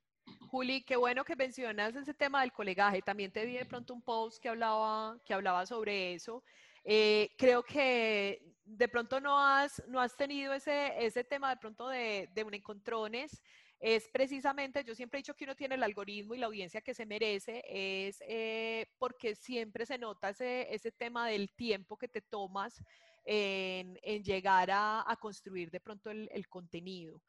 Juli, 0.49 0.83
qué 0.83 0.95
bueno 0.95 1.23
que 1.23 1.35
mencionas 1.35 1.95
ese 1.95 2.13
tema 2.13 2.41
del 2.41 2.51
colegaje. 2.51 3.01
También 3.01 3.31
te 3.31 3.45
vi 3.45 3.53
de 3.53 3.65
pronto 3.65 3.93
un 3.93 4.01
post 4.01 4.41
que 4.41 4.49
hablaba, 4.49 5.19
que 5.25 5.33
hablaba 5.33 5.65
sobre 5.65 6.13
eso. 6.13 6.43
Eh, 6.83 7.29
creo 7.37 7.63
que 7.63 8.41
de 8.63 8.87
pronto 8.87 9.19
no 9.19 9.37
has, 9.39 9.83
no 9.87 9.99
has 9.99 10.15
tenido 10.15 10.53
ese, 10.53 10.93
ese 11.03 11.23
tema 11.23 11.49
de 11.49 11.57
pronto 11.57 11.87
de, 11.89 12.29
de 12.33 12.43
un 12.43 12.53
encontrones. 12.53 13.41
Es 13.79 14.09
precisamente, 14.09 14.83
yo 14.83 14.93
siempre 14.93 15.19
he 15.19 15.21
dicho 15.21 15.33
que 15.33 15.45
uno 15.45 15.55
tiene 15.55 15.75
el 15.75 15.83
algoritmo 15.83 16.35
y 16.35 16.37
la 16.37 16.47
audiencia 16.47 16.81
que 16.81 16.93
se 16.93 17.05
merece, 17.05 17.63
es 17.65 18.21
eh, 18.27 18.87
porque 18.97 19.35
siempre 19.35 19.85
se 19.85 19.97
nota 19.97 20.29
ese, 20.29 20.73
ese 20.73 20.91
tema 20.91 21.29
del 21.29 21.49
tiempo 21.55 21.95
que 21.95 22.09
te 22.09 22.21
tomas 22.21 22.83
en, 23.31 23.99
en 24.01 24.23
llegar 24.23 24.71
a, 24.71 25.03
a, 25.05 25.15
construir 25.17 25.69
de 25.69 25.79
pronto 25.79 26.09
el, 26.09 26.27
el 26.31 26.47
contenido 26.47 27.21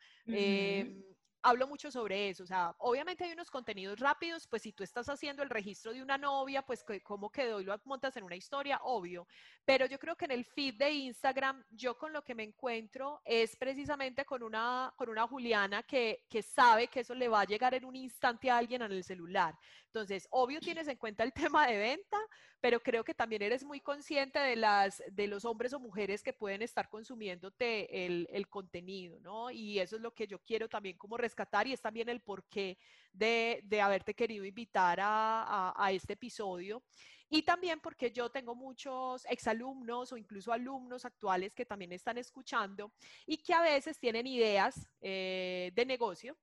hablo 1.42 1.66
mucho 1.66 1.90
sobre 1.90 2.28
eso. 2.28 2.44
O 2.44 2.46
sea, 2.46 2.74
obviamente 2.78 3.24
hay 3.24 3.32
unos 3.32 3.50
contenidos 3.50 3.98
rápidos, 3.98 4.46
pues 4.46 4.62
si 4.62 4.72
tú 4.72 4.82
estás 4.82 5.08
haciendo 5.08 5.42
el 5.42 5.50
registro 5.50 5.92
de 5.92 6.02
una 6.02 6.18
novia, 6.18 6.62
pues 6.62 6.84
cómo 7.02 7.30
quedó 7.30 7.60
y 7.60 7.64
lo 7.64 7.78
montas 7.84 8.16
en 8.16 8.24
una 8.24 8.36
historia, 8.36 8.80
obvio. 8.82 9.26
Pero 9.64 9.86
yo 9.86 9.98
creo 9.98 10.16
que 10.16 10.26
en 10.26 10.32
el 10.32 10.44
feed 10.44 10.74
de 10.74 10.90
Instagram, 10.90 11.64
yo 11.70 11.96
con 11.96 12.12
lo 12.12 12.22
que 12.22 12.34
me 12.34 12.42
encuentro 12.42 13.20
es 13.24 13.56
precisamente 13.56 14.24
con 14.24 14.42
una, 14.42 14.92
con 14.96 15.08
una 15.08 15.26
Juliana 15.26 15.82
que, 15.82 16.26
que 16.28 16.42
sabe 16.42 16.88
que 16.88 17.00
eso 17.00 17.14
le 17.14 17.28
va 17.28 17.42
a 17.42 17.46
llegar 17.46 17.74
en 17.74 17.84
un 17.84 17.96
instante 17.96 18.50
a 18.50 18.58
alguien 18.58 18.82
en 18.82 18.92
el 18.92 19.04
celular. 19.04 19.54
Entonces, 19.86 20.28
obvio 20.30 20.60
tienes 20.60 20.88
en 20.88 20.96
cuenta 20.96 21.24
el 21.24 21.32
tema 21.54 21.66
de 21.66 21.78
venta, 21.78 22.18
pero 22.60 22.80
creo 22.80 23.04
que 23.04 23.14
también 23.14 23.42
eres 23.42 23.64
muy 23.64 23.80
consciente 23.80 24.38
de, 24.38 24.56
las, 24.56 25.02
de 25.10 25.26
los 25.26 25.44
hombres 25.44 25.72
o 25.72 25.80
mujeres 25.80 26.22
que 26.22 26.32
pueden 26.32 26.62
estar 26.62 26.88
consumiéndote 26.88 28.06
el, 28.06 28.28
el 28.30 28.48
contenido, 28.48 29.18
¿no? 29.20 29.50
Y 29.50 29.78
eso 29.78 29.96
es 29.96 30.02
lo 30.02 30.12
que 30.12 30.26
yo 30.26 30.38
quiero 30.40 30.68
también 30.68 30.98
como 30.98 31.16
rescatar 31.16 31.66
y 31.66 31.72
es 31.72 31.80
también 31.80 32.08
el 32.08 32.20
porqué 32.20 32.78
de, 33.12 33.60
de 33.64 33.80
haberte 33.80 34.14
querido 34.14 34.44
invitar 34.44 35.00
a, 35.00 35.72
a, 35.76 35.92
este 35.92 36.12
episodio. 36.12 36.82
Y 37.30 37.42
también 37.42 37.80
porque 37.80 38.10
yo 38.10 38.28
tengo 38.30 38.54
muchos 38.54 39.24
exalumnos 39.26 40.12
o 40.12 40.16
incluso 40.16 40.52
alumnos 40.52 41.04
actuales 41.04 41.54
que 41.54 41.64
también 41.64 41.92
están 41.92 42.18
escuchando 42.18 42.92
y 43.24 43.38
que 43.38 43.54
a 43.54 43.62
veces 43.62 43.98
tienen 43.98 44.26
ideas 44.26 44.88
eh, 45.00 45.70
de 45.74 45.86
negocio 45.86 46.36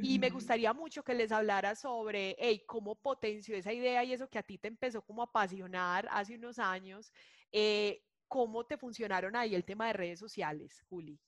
y 0.00 0.18
me 0.18 0.30
gustaría 0.30 0.72
mucho 0.72 1.02
que 1.02 1.14
les 1.14 1.32
hablara 1.32 1.74
sobre, 1.74 2.36
hey, 2.38 2.62
cómo 2.66 2.94
potenció 2.94 3.56
esa 3.56 3.72
idea 3.72 4.02
y 4.04 4.12
eso 4.12 4.28
que 4.28 4.38
a 4.38 4.42
ti 4.42 4.58
te 4.58 4.68
empezó 4.68 5.02
como 5.02 5.22
a 5.22 5.26
apasionar 5.26 6.08
hace 6.10 6.36
unos 6.36 6.58
años. 6.58 7.12
Eh, 7.50 8.02
¿Cómo 8.28 8.64
te 8.64 8.78
funcionaron 8.78 9.36
ahí 9.36 9.54
el 9.54 9.64
tema 9.64 9.88
de 9.88 9.92
redes 9.92 10.18
sociales, 10.18 10.82
Juli? 10.88 11.20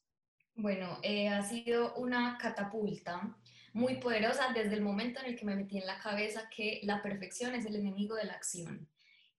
Bueno, 0.56 0.98
eh, 1.02 1.28
ha 1.28 1.42
sido 1.42 1.94
una 1.96 2.38
catapulta 2.38 3.36
muy 3.72 3.96
poderosa 3.96 4.52
desde 4.54 4.74
el 4.74 4.82
momento 4.82 5.20
en 5.20 5.26
el 5.26 5.36
que 5.36 5.44
me 5.44 5.56
metí 5.56 5.78
en 5.78 5.86
la 5.86 5.98
cabeza 5.98 6.48
que 6.48 6.80
la 6.84 7.02
perfección 7.02 7.54
es 7.54 7.66
el 7.66 7.74
enemigo 7.76 8.14
de 8.14 8.24
la 8.24 8.34
acción. 8.34 8.88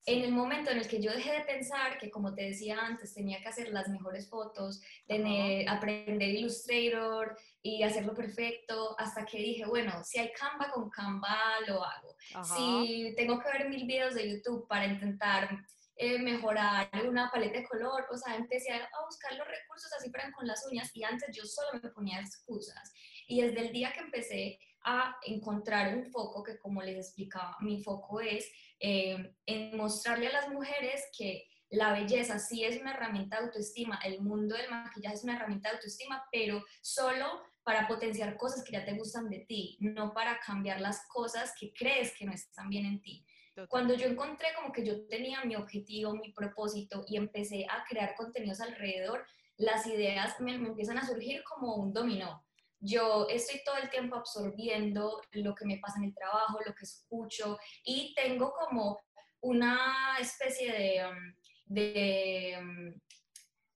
En 0.08 0.24
el 0.24 0.32
momento 0.32 0.70
en 0.70 0.78
el 0.78 0.88
que 0.88 1.02
yo 1.02 1.12
dejé 1.12 1.32
de 1.32 1.42
pensar 1.42 1.98
que, 1.98 2.12
como 2.12 2.34
te 2.36 2.44
decía 2.44 2.78
antes, 2.80 3.16
tenía 3.16 3.42
que 3.42 3.48
hacer 3.48 3.70
las 3.70 3.88
mejores 3.88 4.30
fotos, 4.30 4.80
tener, 5.08 5.68
aprender 5.68 6.30
Illustrator 6.30 7.36
y 7.64 7.82
hacerlo 7.82 8.14
perfecto, 8.14 8.96
hasta 9.00 9.26
que 9.26 9.40
dije, 9.40 9.66
bueno, 9.66 10.04
si 10.04 10.20
hay 10.20 10.32
Canva 10.34 10.72
con 10.72 10.92
Canva, 10.92 11.60
lo 11.68 11.84
hago. 11.84 12.16
Si 12.44 13.16
tengo 13.18 13.40
que 13.40 13.50
ver 13.58 13.68
mil 13.68 13.88
videos 13.88 14.14
de 14.14 14.30
YouTube 14.30 14.68
para 14.68 14.86
intentar 14.86 15.50
eh, 15.96 16.20
mejorar 16.20 16.88
una 17.08 17.32
paleta 17.32 17.58
de 17.58 17.68
color, 17.68 18.06
o 18.12 18.18
sea, 18.18 18.36
empecé 18.36 18.74
a 18.74 18.88
buscar 19.06 19.34
los 19.34 19.48
recursos 19.48 19.92
así 19.98 20.12
para 20.12 20.32
con 20.34 20.46
las 20.46 20.68
uñas 20.70 20.92
y 20.94 21.04
antes 21.04 21.36
yo 21.36 21.46
solo 21.46 21.80
me 21.82 21.90
ponía 21.90 22.20
excusas. 22.20 22.94
Y 23.28 23.42
desde 23.42 23.62
el 23.62 23.74
día 23.74 23.92
que 23.92 24.02
empecé 24.02 24.60
a 24.86 25.18
encontrar 25.26 25.98
un 25.98 26.06
foco 26.06 26.44
que, 26.44 26.60
como 26.60 26.82
les 26.82 26.96
explicaba, 26.98 27.58
mi 27.60 27.84
foco 27.84 28.22
es 28.22 28.50
eh, 28.80 29.36
en 29.46 29.76
mostrarle 29.76 30.28
a 30.28 30.34
las 30.34 30.50
mujeres 30.50 31.04
que 31.18 31.48
la 31.70 31.94
belleza 31.94 32.40
sí 32.40 32.64
es 32.64 32.80
una 32.80 32.94
herramienta 32.94 33.38
de 33.38 33.48
autoestima, 33.48 34.00
el 34.06 34.22
mundo 34.22 34.56
del 34.56 34.70
maquillaje 34.70 35.16
es 35.16 35.24
una 35.24 35.36
herramienta 35.36 35.70
de 35.70 35.76
autoestima, 35.76 36.24
pero 36.32 36.64
solo 36.82 37.42
para 37.64 37.88
potenciar 37.88 38.38
cosas 38.38 38.64
que 38.64 38.74
ya 38.74 38.86
te 38.86 38.94
gustan 38.94 39.28
de 39.30 39.40
ti, 39.40 39.78
no 39.80 40.14
para 40.14 40.40
cambiar 40.40 40.80
las 40.80 41.08
cosas 41.08 41.54
que 41.60 41.74
crees 41.74 42.16
que 42.16 42.26
no 42.26 42.32
están 42.32 42.70
bien 42.70 42.86
en 42.86 43.02
ti. 43.02 43.26
Cuando 43.70 43.96
yo 43.96 44.08
encontré 44.08 44.50
como 44.54 44.72
que 44.72 44.86
yo 44.86 45.08
tenía 45.08 45.44
mi 45.46 45.56
objetivo, 45.56 46.14
mi 46.14 46.32
propósito 46.32 47.06
y 47.08 47.18
empecé 47.18 47.66
a 47.66 47.84
crear 47.90 48.14
contenidos 48.16 48.62
alrededor, 48.62 49.26
las 49.58 49.88
ideas 49.88 50.40
me, 50.40 50.58
me 50.58 50.68
empiezan 50.68 50.98
a 50.98 51.08
surgir 51.08 51.42
como 51.44 51.76
un 51.76 51.94
dominó. 51.94 52.46
Yo 52.80 53.28
estoy 53.30 53.62
todo 53.66 53.78
el 53.78 53.90
tiempo 53.90 54.16
absorbiendo 54.16 55.22
lo 55.32 55.56
que 55.56 55.66
me 55.66 55.78
pasa 55.78 55.98
en 55.98 56.06
el 56.06 56.16
trabajo, 56.16 56.60
lo 56.66 56.74
que 56.76 56.84
escucho 56.84 57.58
y 57.84 58.14
tengo 58.16 58.54
como 58.54 59.02
una 59.42 60.18
especie 60.20 60.72
de, 60.72 61.06
um, 61.08 62.60
um, 62.60 63.00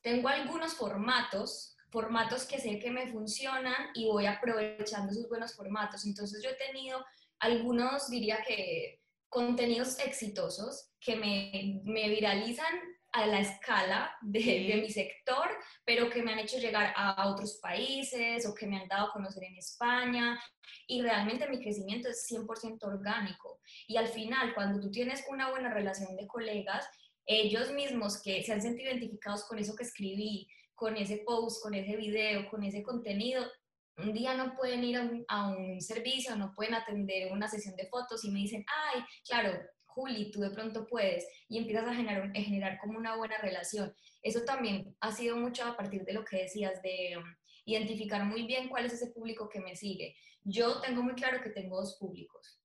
tengo 0.02 0.28
algunos 0.28 0.74
formatos 0.74 1.76
formatos 1.92 2.46
que 2.46 2.60
sé 2.60 2.80
que 2.80 2.92
me 2.92 3.12
funcionan 3.12 3.90
y 3.94 4.06
voy 4.06 4.26
aprovechando 4.26 5.12
esos 5.12 5.28
buenos 5.28 5.56
formatos. 5.56 6.06
Entonces 6.06 6.42
yo 6.44 6.52
he 6.52 6.56
tenido 6.56 7.04
algunos, 7.40 8.10
diría 8.10 8.44
que, 8.48 9.02
contenidos 9.28 10.00
exitosos 10.00 10.90
que 11.00 11.16
me, 11.16 11.82
me 11.84 12.10
viralizan 12.10 12.74
a 13.12 13.26
la 13.26 13.40
escala 13.40 14.16
de, 14.22 14.40
de, 14.40 14.82
mi 14.82 14.90
sector, 14.90 15.50
pero 15.84 16.10
que 16.10 16.22
me 16.22 16.32
han 16.32 16.40
hecho 16.40 16.58
llegar 16.58 16.94
a 16.96 17.28
otros 17.30 17.60
países 17.62 18.46
o 18.46 18.54
que 18.54 18.68
me 18.68 18.78
han 18.78 18.88
dado 18.88 19.08
a 19.08 19.12
conocer 19.14 19.44
en 19.44 19.58
España. 19.58 20.40
Y 20.88 21.02
realmente 21.02 21.50
mi 21.50 21.60
crecimiento 21.60 22.10
es 22.10 22.28
100% 22.30 22.84
orgánico. 22.84 23.60
Y 23.88 23.98
al 23.98 24.08
final, 24.08 24.54
cuando 24.54 24.80
tú 24.80 24.92
tienes 24.92 25.24
una 25.30 25.50
buena 25.50 25.74
relación 25.74 26.16
de 26.16 26.28
colegas, 26.28 26.88
ellos 27.26 27.72
mismos 27.72 28.22
que 28.22 28.44
se 28.44 28.54
han 28.54 28.62
sentido 28.62 28.92
identificados 28.92 29.46
con 29.46 29.60
eso 29.60 29.76
que 29.76 29.84
escribí, 29.84 30.48
con 30.76 30.98
ese 30.98 31.24
post, 31.26 31.62
con 31.62 31.74
ese 31.74 31.96
video, 31.96 32.50
con 32.50 32.64
ese 32.64 32.82
contenido, 32.82 33.46
un 34.00 34.14
día 34.14 34.34
no 34.34 34.56
pueden 34.56 34.84
ir 34.84 35.26
a 35.28 35.48
un, 35.48 35.82
servicio, 35.82 36.36
no 36.36 36.54
pueden 36.56 36.74
atender 36.74 37.32
una 37.32 37.48
sesión 37.48 37.76
de 37.76 37.88
fotos 37.88 38.24
y 38.24 38.32
me 38.32 38.40
dicen, 38.40 38.66
ay, 38.68 39.02
claro, 39.28 39.60
Juli, 40.00 40.32
tú 40.32 40.40
de 40.40 40.50
pronto 40.52 40.88
puedes, 40.88 41.28
y 41.50 41.58
empiezas 41.58 41.88
a 41.88 41.94
generar, 41.94 42.32
a 42.34 42.42
generar 42.42 42.80
como 42.80 42.98
una 42.98 43.18
buena 43.18 43.38
relación. 43.38 43.94
Eso 44.22 44.44
también 44.46 44.96
ha 45.02 45.12
sido 45.12 45.36
mucho 45.36 45.66
a 45.66 45.76
partir 45.76 46.06
de 46.06 46.14
lo 46.14 46.24
que 46.24 46.38
decías, 46.38 46.82
de 46.82 47.18
um, 47.18 47.24
identificar 47.66 48.24
muy 48.26 48.44
bien 48.44 48.70
cuál 48.70 48.86
es 48.86 48.94
ese 48.94 49.12
público 49.12 49.50
que 49.50 49.60
me 49.60 49.76
sigue. 49.76 50.16
Yo 50.44 50.80
tengo 50.80 51.04
muy 51.04 51.14
claro 51.14 51.42
que 51.42 51.50
tengo 51.50 51.80
dos 51.80 51.98
públicos. 52.00 52.62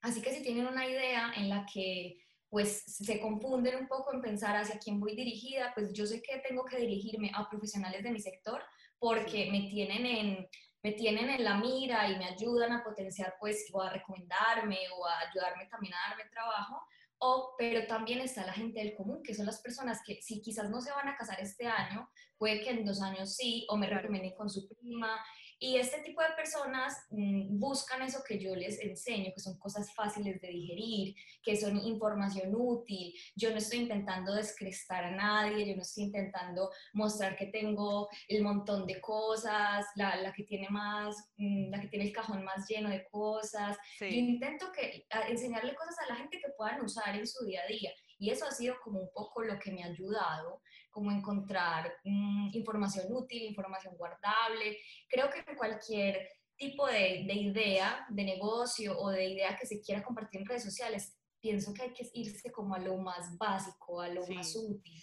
Así 0.00 0.22
que 0.22 0.32
si 0.32 0.42
tienen 0.42 0.66
una 0.66 0.88
idea 0.88 1.32
en 1.36 1.48
la 1.48 1.66
que 1.72 2.18
pues 2.48 2.84
se 2.86 3.20
confunden 3.20 3.76
un 3.76 3.88
poco 3.88 4.14
en 4.14 4.22
pensar 4.22 4.56
hacia 4.56 4.78
quién 4.78 5.00
voy 5.00 5.14
dirigida, 5.14 5.72
pues 5.74 5.92
yo 5.92 6.06
sé 6.06 6.22
que 6.22 6.38
tengo 6.48 6.64
que 6.64 6.78
dirigirme 6.78 7.30
a 7.34 7.48
profesionales 7.50 8.02
de 8.02 8.10
mi 8.10 8.20
sector 8.20 8.62
porque 8.98 9.50
me 9.50 9.68
tienen 9.68 10.06
en 10.06 10.48
me 10.88 10.94
tienen 10.94 11.28
en 11.28 11.44
la 11.44 11.58
mira 11.58 12.08
y 12.08 12.16
me 12.16 12.24
ayudan 12.24 12.72
a 12.72 12.82
potenciar 12.82 13.34
pues 13.38 13.68
o 13.72 13.82
a 13.82 13.90
recomendarme 13.90 14.78
o 14.96 15.06
a 15.06 15.18
ayudarme 15.28 15.66
también 15.66 15.92
a 15.94 16.08
darme 16.08 16.30
trabajo, 16.30 16.82
o, 17.18 17.54
pero 17.58 17.86
también 17.86 18.20
está 18.20 18.46
la 18.46 18.52
gente 18.54 18.78
del 18.80 18.94
común, 18.94 19.22
que 19.22 19.34
son 19.34 19.44
las 19.44 19.60
personas 19.60 20.00
que 20.06 20.22
si 20.22 20.40
quizás 20.40 20.70
no 20.70 20.80
se 20.80 20.92
van 20.92 21.08
a 21.08 21.16
casar 21.16 21.40
este 21.40 21.66
año, 21.66 22.08
puede 22.38 22.62
que 22.62 22.70
en 22.70 22.86
dos 22.86 23.02
años 23.02 23.34
sí, 23.34 23.66
o 23.68 23.76
me 23.76 23.88
recomienden 23.88 24.34
con 24.34 24.48
su 24.48 24.66
prima, 24.68 25.20
y 25.60 25.76
este 25.76 26.00
tipo 26.02 26.22
de 26.22 26.30
personas 26.36 27.06
mm, 27.10 27.58
buscan 27.58 28.02
eso 28.02 28.22
que 28.26 28.38
yo 28.38 28.54
les 28.54 28.80
enseño, 28.80 29.32
que 29.34 29.40
son 29.40 29.58
cosas 29.58 29.92
fáciles 29.94 30.40
de 30.40 30.48
digerir, 30.48 31.14
que 31.42 31.56
son 31.56 31.76
información 31.78 32.54
útil. 32.54 33.12
Yo 33.34 33.50
no 33.50 33.56
estoy 33.56 33.80
intentando 33.80 34.34
descrestar 34.34 35.04
a 35.04 35.10
nadie, 35.10 35.66
yo 35.66 35.74
no 35.74 35.82
estoy 35.82 36.04
intentando 36.04 36.70
mostrar 36.92 37.36
que 37.36 37.46
tengo 37.46 38.08
el 38.28 38.42
montón 38.42 38.86
de 38.86 39.00
cosas, 39.00 39.86
la, 39.96 40.16
la 40.16 40.32
que 40.32 40.44
tiene 40.44 40.68
más, 40.70 41.16
mm, 41.36 41.70
la 41.70 41.80
que 41.80 41.88
tiene 41.88 42.06
el 42.06 42.12
cajón 42.12 42.44
más 42.44 42.68
lleno 42.68 42.90
de 42.90 43.04
cosas. 43.10 43.76
Yo 43.98 44.06
intento 44.06 44.70
que, 44.72 45.06
enseñarle 45.28 45.74
cosas 45.74 45.96
a 46.00 46.12
la 46.12 46.16
gente 46.16 46.38
que 46.38 46.52
puedan 46.56 46.80
usar 46.82 47.16
en 47.16 47.26
su 47.26 47.44
día 47.44 47.62
a 47.62 47.66
día. 47.66 47.90
Y 48.18 48.30
eso 48.30 48.46
ha 48.46 48.50
sido 48.50 48.74
como 48.82 49.00
un 49.00 49.10
poco 49.12 49.42
lo 49.42 49.58
que 49.58 49.70
me 49.70 49.84
ha 49.84 49.86
ayudado, 49.86 50.60
como 50.90 51.12
encontrar 51.12 51.94
mm, 52.04 52.50
información 52.52 53.06
útil, 53.10 53.42
información 53.42 53.96
guardable. 53.96 54.78
Creo 55.08 55.30
que 55.30 55.56
cualquier 55.56 56.28
tipo 56.56 56.88
de, 56.88 57.24
de, 57.26 57.34
idea 57.34 58.04
de 58.08 58.24
negocio 58.24 58.98
o 58.98 59.10
de 59.10 59.28
idea 59.28 59.56
que 59.56 59.66
se 59.66 59.80
quiera 59.80 60.02
compartir 60.02 60.40
en 60.40 60.46
redes 60.46 60.64
sociales, 60.64 61.16
pienso 61.40 61.72
que 61.72 61.82
hay 61.82 61.92
que 61.92 62.10
irse 62.12 62.50
como 62.50 62.74
a 62.74 62.80
lo 62.80 62.96
más 62.96 63.38
básico, 63.38 64.00
a 64.00 64.08
lo 64.08 64.26
más 64.26 64.56
útil. 64.56 65.00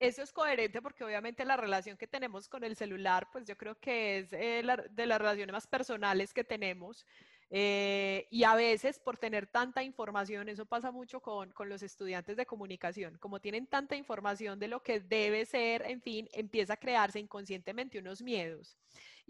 Eso 0.00 0.22
es 0.22 0.32
coherente 0.32 0.80
porque 0.80 1.02
obviamente 1.02 1.44
la 1.44 1.56
relación 1.56 1.96
que 1.96 2.06
tenemos 2.06 2.48
con 2.48 2.62
el 2.62 2.76
celular, 2.76 3.28
pues 3.32 3.44
yo 3.44 3.56
creo 3.56 3.74
que 3.80 4.18
es 4.18 4.32
eh, 4.32 4.62
de 4.90 5.06
las 5.06 5.18
relaciones 5.18 5.52
más 5.52 5.66
personales 5.66 6.32
que 6.32 6.44
tenemos. 6.44 7.04
Eh, 7.50 8.26
y 8.30 8.44
a 8.44 8.54
veces 8.54 8.98
por 8.98 9.16
tener 9.16 9.46
tanta 9.46 9.82
información, 9.82 10.48
eso 10.50 10.66
pasa 10.66 10.90
mucho 10.90 11.20
con, 11.20 11.50
con, 11.52 11.68
los 11.70 11.82
estudiantes 11.82 12.36
de 12.36 12.44
comunicación, 12.44 13.16
como 13.18 13.40
tienen 13.40 13.66
tanta 13.66 13.96
información 13.96 14.58
de 14.58 14.68
lo 14.68 14.82
que 14.82 15.00
debe 15.00 15.46
ser, 15.46 15.82
en 15.86 16.02
fin, 16.02 16.28
empieza 16.32 16.74
a 16.74 16.76
crearse 16.76 17.18
inconscientemente 17.18 17.98
unos 17.98 18.20
miedos. 18.20 18.76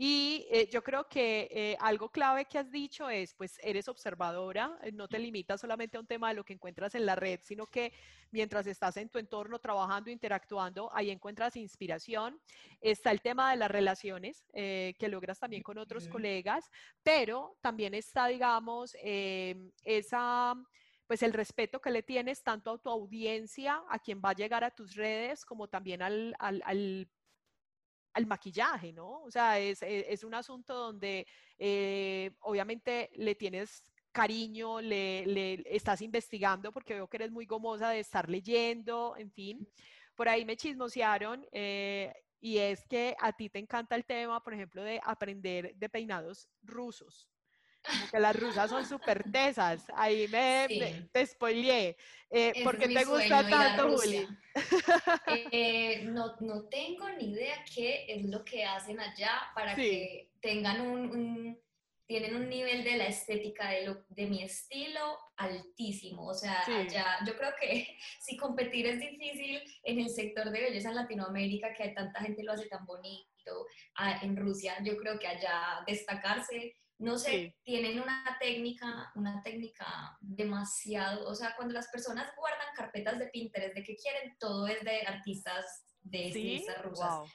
Y 0.00 0.46
eh, 0.50 0.68
yo 0.70 0.82
creo 0.82 1.08
que 1.08 1.48
eh, 1.50 1.76
algo 1.80 2.10
clave 2.10 2.44
que 2.44 2.58
has 2.58 2.70
dicho 2.70 3.10
es, 3.10 3.34
pues 3.34 3.58
eres 3.62 3.88
observadora, 3.88 4.78
no 4.92 5.08
te 5.08 5.18
limitas 5.18 5.60
solamente 5.60 5.96
a 5.96 6.00
un 6.00 6.06
tema 6.06 6.28
de 6.28 6.34
lo 6.34 6.44
que 6.44 6.52
encuentras 6.52 6.94
en 6.94 7.04
la 7.04 7.16
red, 7.16 7.40
sino 7.42 7.66
que 7.66 7.92
mientras 8.30 8.66
estás 8.66 8.96
en 8.96 9.08
tu 9.08 9.18
entorno 9.18 9.58
trabajando, 9.58 10.10
interactuando, 10.10 10.90
ahí 10.94 11.10
encuentras 11.10 11.56
inspiración. 11.56 12.40
Está 12.80 13.10
el 13.10 13.20
tema 13.20 13.50
de 13.50 13.56
las 13.56 13.70
relaciones 13.70 14.44
que 14.52 15.08
logras 15.08 15.38
también 15.38 15.62
con 15.62 15.78
otros 15.78 16.08
colegas, 16.08 16.70
pero 17.02 17.56
también 17.60 17.94
es 17.94 18.08
está, 18.08 18.26
digamos, 18.26 18.96
em, 19.02 19.70
esa, 19.84 20.54
pues 21.06 21.22
el 21.22 21.32
respeto 21.32 21.80
que 21.80 21.90
le 21.90 22.02
tienes 22.02 22.42
tanto 22.42 22.72
a 22.72 22.78
tu 22.78 22.90
audiencia, 22.90 23.82
a 23.88 23.98
quien 23.98 24.20
va 24.24 24.30
a 24.30 24.34
llegar 24.34 24.64
a 24.64 24.70
tus 24.70 24.94
redes, 24.94 25.44
como 25.44 25.68
también 25.68 26.02
al, 26.02 26.34
al, 26.38 26.62
al, 26.64 27.08
maquillaje, 28.26 28.92
¿no? 28.92 29.22
O 29.22 29.30
sea, 29.30 29.58
es, 29.58 29.82
es, 29.82 30.24
un 30.24 30.34
asunto 30.34 30.74
donde 30.74 31.26
eh, 31.58 32.32
obviamente 32.40 33.10
le 33.14 33.34
tienes 33.34 33.84
cariño, 34.12 34.80
le, 34.80 35.26
le, 35.26 35.64
estás 35.66 36.02
investigando 36.02 36.72
porque 36.72 36.94
veo 36.94 37.08
que 37.08 37.18
eres 37.18 37.30
muy 37.30 37.46
gomosa 37.46 37.90
de 37.90 38.00
estar 38.00 38.28
leyendo, 38.28 39.14
en 39.16 39.30
fin. 39.30 39.68
Por 40.14 40.28
ahí 40.28 40.44
me 40.44 40.56
chismosearon 40.56 41.46
eh, 41.52 42.12
y 42.40 42.58
es 42.58 42.84
que 42.86 43.14
a 43.20 43.32
ti 43.32 43.48
te 43.48 43.58
encanta 43.58 43.94
el 43.94 44.04
tema, 44.04 44.42
por 44.42 44.54
ejemplo, 44.54 44.82
de 44.82 45.00
aprender 45.04 45.74
de 45.76 45.88
peinados 45.88 46.48
rusos. 46.62 47.28
Como 47.90 48.10
que 48.10 48.20
las 48.20 48.38
rusas 48.38 48.70
son 48.70 48.86
súper 48.86 49.30
tesas. 49.30 49.84
Ahí 49.94 50.28
me, 50.28 51.08
te 51.12 51.26
spoileé. 51.26 51.96
Eh, 52.30 52.62
¿Por 52.62 52.78
qué 52.78 52.88
te 52.88 53.04
gusta 53.04 53.48
tanto, 53.48 53.96
Juli? 53.96 54.26
Eh, 55.52 56.02
no, 56.04 56.34
no 56.40 56.64
tengo 56.64 57.08
ni 57.10 57.30
idea 57.30 57.64
qué 57.72 58.06
es 58.08 58.24
lo 58.24 58.44
que 58.44 58.64
hacen 58.64 58.98
allá 58.98 59.40
para 59.54 59.76
que 59.76 60.30
tengan 60.40 60.80
un, 60.80 61.56
tienen 62.08 62.34
un 62.34 62.48
nivel 62.48 62.82
de 62.82 62.96
la 62.96 63.06
estética 63.06 63.70
de, 63.70 63.86
lo, 63.86 64.04
de 64.08 64.26
mi 64.26 64.42
estilo 64.42 65.18
altísimo. 65.36 66.26
O 66.26 66.34
sea, 66.34 66.62
allá, 66.66 67.18
yo 67.24 67.36
creo 67.36 67.52
que 67.60 67.86
si 68.20 68.36
competir 68.36 68.86
es 68.86 68.98
difícil 68.98 69.60
en 69.84 70.00
el 70.00 70.08
sector 70.08 70.50
de 70.50 70.60
belleza 70.60 70.88
en 70.88 70.96
Latinoamérica, 70.96 71.72
que 71.74 71.84
hay 71.84 71.94
tanta 71.94 72.20
gente 72.20 72.42
lo 72.42 72.52
hace 72.52 72.66
tan 72.66 72.84
bonito, 72.84 73.28
en 74.22 74.36
Rusia, 74.36 74.76
yo 74.84 74.96
creo 74.96 75.18
que 75.18 75.26
allá 75.26 75.82
destacarse 75.86 76.74
no 76.98 77.16
sé, 77.16 77.56
tienen 77.62 78.00
una 78.00 78.36
técnica, 78.40 79.12
una 79.14 79.40
técnica 79.42 80.16
demasiado, 80.20 81.28
o 81.28 81.34
sea, 81.34 81.54
cuando 81.56 81.74
las 81.74 81.88
personas 81.88 82.32
guardan 82.36 82.74
carpetas 82.74 83.18
de 83.18 83.28
Pinterest 83.28 83.74
de 83.74 83.84
que 83.84 83.96
quieren, 83.96 84.36
todo 84.38 84.66
es 84.66 84.82
de 84.84 85.02
artistas, 85.02 85.86
de 86.00 86.28
estilistas 86.28 86.82
rusas. 86.82 87.30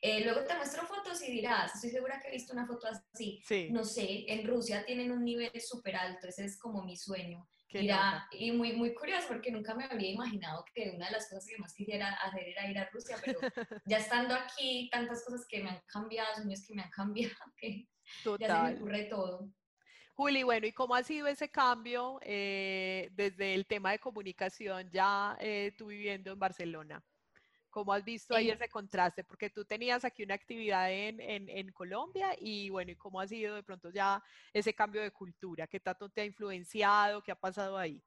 Eh, 0.00 0.22
luego 0.24 0.44
te 0.44 0.54
muestro 0.54 0.86
fotos 0.86 1.20
y 1.22 1.32
dirás, 1.32 1.74
estoy 1.74 1.90
segura 1.90 2.20
que 2.20 2.28
he 2.28 2.32
visto 2.32 2.52
una 2.52 2.66
foto 2.66 2.86
así. 2.86 3.42
No 3.70 3.84
sé, 3.84 4.24
en 4.28 4.46
Rusia 4.46 4.84
tienen 4.84 5.10
un 5.10 5.24
nivel 5.24 5.58
súper 5.60 5.96
alto, 5.96 6.28
ese 6.28 6.44
es 6.44 6.58
como 6.58 6.84
mi 6.84 6.96
sueño. 6.96 7.48
Mira, 7.72 8.26
y 8.30 8.50
muy, 8.52 8.72
muy 8.72 8.94
curioso 8.94 9.28
porque 9.28 9.50
nunca 9.50 9.74
me 9.74 9.84
habría 9.84 10.10
imaginado 10.10 10.64
que 10.74 10.90
una 10.94 11.06
de 11.06 11.12
las 11.12 11.28
cosas 11.28 11.46
que 11.46 11.58
más 11.58 11.74
quisiera 11.74 12.14
hacer 12.14 12.48
era 12.48 12.70
ir 12.70 12.78
a 12.78 12.88
Rusia, 12.90 13.16
pero 13.22 13.38
ya 13.84 13.98
estando 13.98 14.34
aquí, 14.34 14.88
tantas 14.90 15.22
cosas 15.24 15.46
que 15.46 15.62
me 15.62 15.70
han 15.70 15.80
cambiado, 15.86 16.34
sueños 16.36 16.64
que 16.66 16.74
me 16.74 16.82
han 16.82 16.90
cambiado, 16.90 17.34
que 17.58 17.86
Total. 18.24 18.48
Ya 18.48 18.66
se 18.66 18.72
me 18.72 18.76
ocurre 18.78 19.04
todo. 19.04 19.48
Juli, 20.14 20.42
bueno, 20.42 20.66
¿y 20.66 20.72
cómo 20.72 20.96
ha 20.96 21.04
sido 21.04 21.28
ese 21.28 21.48
cambio 21.48 22.18
eh, 22.22 23.08
desde 23.12 23.54
el 23.54 23.66
tema 23.66 23.92
de 23.92 24.00
comunicación 24.00 24.90
ya 24.90 25.36
eh, 25.40 25.72
tú 25.78 25.86
viviendo 25.86 26.32
en 26.32 26.38
Barcelona? 26.38 27.04
¿Cómo 27.70 27.92
has 27.92 28.04
visto 28.04 28.34
ahí 28.34 28.50
ese 28.50 28.68
contraste? 28.68 29.22
Porque 29.22 29.50
tú 29.50 29.64
tenías 29.64 30.04
aquí 30.04 30.24
una 30.24 30.34
actividad 30.34 30.90
en, 30.90 31.20
en, 31.20 31.48
en, 31.48 31.70
Colombia 31.70 32.34
y 32.40 32.68
bueno, 32.70 32.90
¿y 32.90 32.96
cómo 32.96 33.20
ha 33.20 33.28
sido 33.28 33.54
de 33.54 33.62
pronto 33.62 33.90
ya 33.90 34.20
ese 34.52 34.74
cambio 34.74 35.02
de 35.02 35.12
cultura? 35.12 35.68
¿Qué 35.68 35.78
tanto 35.78 36.08
te 36.08 36.22
ha 36.22 36.24
influenciado? 36.24 37.22
¿Qué 37.22 37.30
ha 37.30 37.38
pasado 37.38 37.78
ahí? 37.78 38.02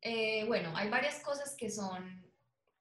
Eh, 0.00 0.44
bueno, 0.46 0.72
hay 0.74 0.88
varias 0.88 1.22
cosas 1.22 1.54
que 1.56 1.70
son 1.70 2.24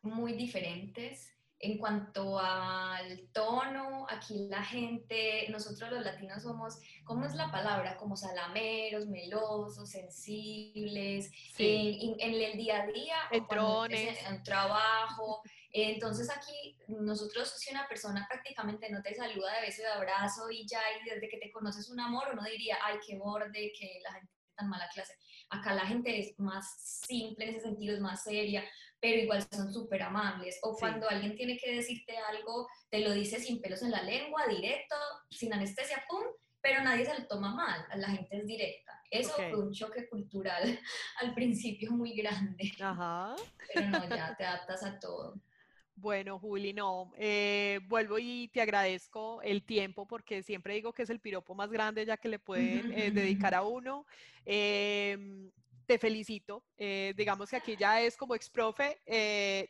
muy 0.01 0.33
diferentes. 0.33 1.31
En 1.61 1.77
cuanto 1.77 2.39
al 2.39 3.27
tono, 3.33 4.05
aquí 4.09 4.47
la 4.47 4.63
gente, 4.63 5.45
nosotros 5.49 5.91
los 5.91 6.05
latinos 6.05 6.43
somos, 6.43 6.79
¿cómo 7.03 7.25
es 7.25 7.35
la 7.35 7.51
palabra? 7.51 7.97
Como 7.97 8.15
salameros, 8.15 9.07
melosos, 9.07 9.89
sensibles, 9.89 11.29
en, 11.57 12.15
el 12.19 12.57
día 12.57 12.83
a 12.83 12.87
día, 12.87 13.15
en, 13.31 13.45
en, 13.91 14.15
en 14.27 14.43
trabajo. 14.43 15.41
Entonces 15.71 16.29
aquí 16.29 16.77
nosotros, 16.87 17.53
si 17.57 17.71
una 17.71 17.87
persona 17.87 18.25
prácticamente 18.27 18.89
no 18.89 19.01
te 19.01 19.13
saluda 19.13 19.53
de 19.55 19.67
beso 19.67 19.81
y 19.81 19.85
de 19.85 19.91
abrazo 19.91 20.49
y 20.49 20.65
ya, 20.65 20.81
y 21.01 21.09
desde 21.09 21.29
que 21.29 21.37
te 21.37 21.51
conoces 21.51 21.89
un 21.89 21.99
amor, 21.99 22.29
uno 22.33 22.43
diría, 22.43 22.77
ay, 22.83 22.97
qué 23.05 23.17
borde, 23.17 23.71
que 23.77 23.99
la 24.03 24.13
gente 24.13 24.33
tan 24.55 24.69
mala 24.69 24.89
clase. 24.93 25.13
Acá 25.49 25.73
la 25.73 25.85
gente 25.85 26.19
es 26.19 26.39
más 26.39 26.65
simple 27.05 27.45
en 27.45 27.55
ese 27.55 27.61
sentido, 27.61 27.95
es 27.95 28.01
más 28.01 28.23
seria, 28.23 28.63
pero 28.99 29.21
igual 29.21 29.45
son 29.51 29.73
súper 29.73 30.03
amables. 30.03 30.59
O 30.63 30.75
cuando 30.77 31.09
alguien 31.09 31.35
tiene 31.35 31.57
que 31.57 31.75
decirte 31.75 32.17
algo, 32.17 32.67
te 32.89 32.99
lo 32.99 33.13
dice 33.13 33.39
sin 33.39 33.61
pelos 33.61 33.81
en 33.81 33.91
la 33.91 34.03
lengua, 34.03 34.47
directo, 34.47 34.95
sin 35.29 35.53
anestesia, 35.53 36.03
¡pum! 36.09 36.23
Pero 36.61 36.83
nadie 36.83 37.05
se 37.05 37.17
lo 37.17 37.25
toma 37.27 37.55
mal, 37.55 37.85
la 37.95 38.09
gente 38.09 38.37
es 38.37 38.45
directa. 38.45 39.01
Eso 39.09 39.33
fue 39.33 39.55
un 39.55 39.71
choque 39.71 40.07
cultural 40.09 40.61
al 41.21 41.33
principio 41.33 41.91
muy 41.91 42.13
grande. 42.13 42.71
Ajá. 42.79 43.35
Pero 43.73 43.87
no, 43.87 44.09
ya 44.09 44.35
te 44.35 44.43
adaptas 44.43 44.83
a 44.83 44.99
todo. 44.99 45.41
Bueno, 45.95 46.39
Juli, 46.39 46.71
no, 46.71 47.11
eh, 47.17 47.81
vuelvo 47.87 48.19
y 48.19 48.47
te 48.53 48.61
agradezco 48.61 49.41
el 49.41 49.63
tiempo 49.63 50.07
porque 50.07 50.43
siempre 50.43 50.75
digo 50.75 50.93
que 50.93 51.03
es 51.03 51.09
el 51.09 51.19
piropo 51.19 51.55
más 51.55 51.69
grande 51.71 52.05
ya 52.05 52.15
que 52.15 52.29
le 52.29 52.39
pueden 52.39 52.93
eh, 52.93 53.11
dedicar 53.11 53.53
a 53.53 53.63
uno. 53.63 54.05
Em, 54.45 55.51
te 55.89 55.97
felicito, 55.97 56.63
eh, 56.77 57.15
digamos 57.17 57.49
que 57.49 57.55
aquí 57.55 57.75
ya 57.75 57.99
es 57.99 58.15
como 58.15 58.35
ex 58.35 58.47
profe, 58.47 59.01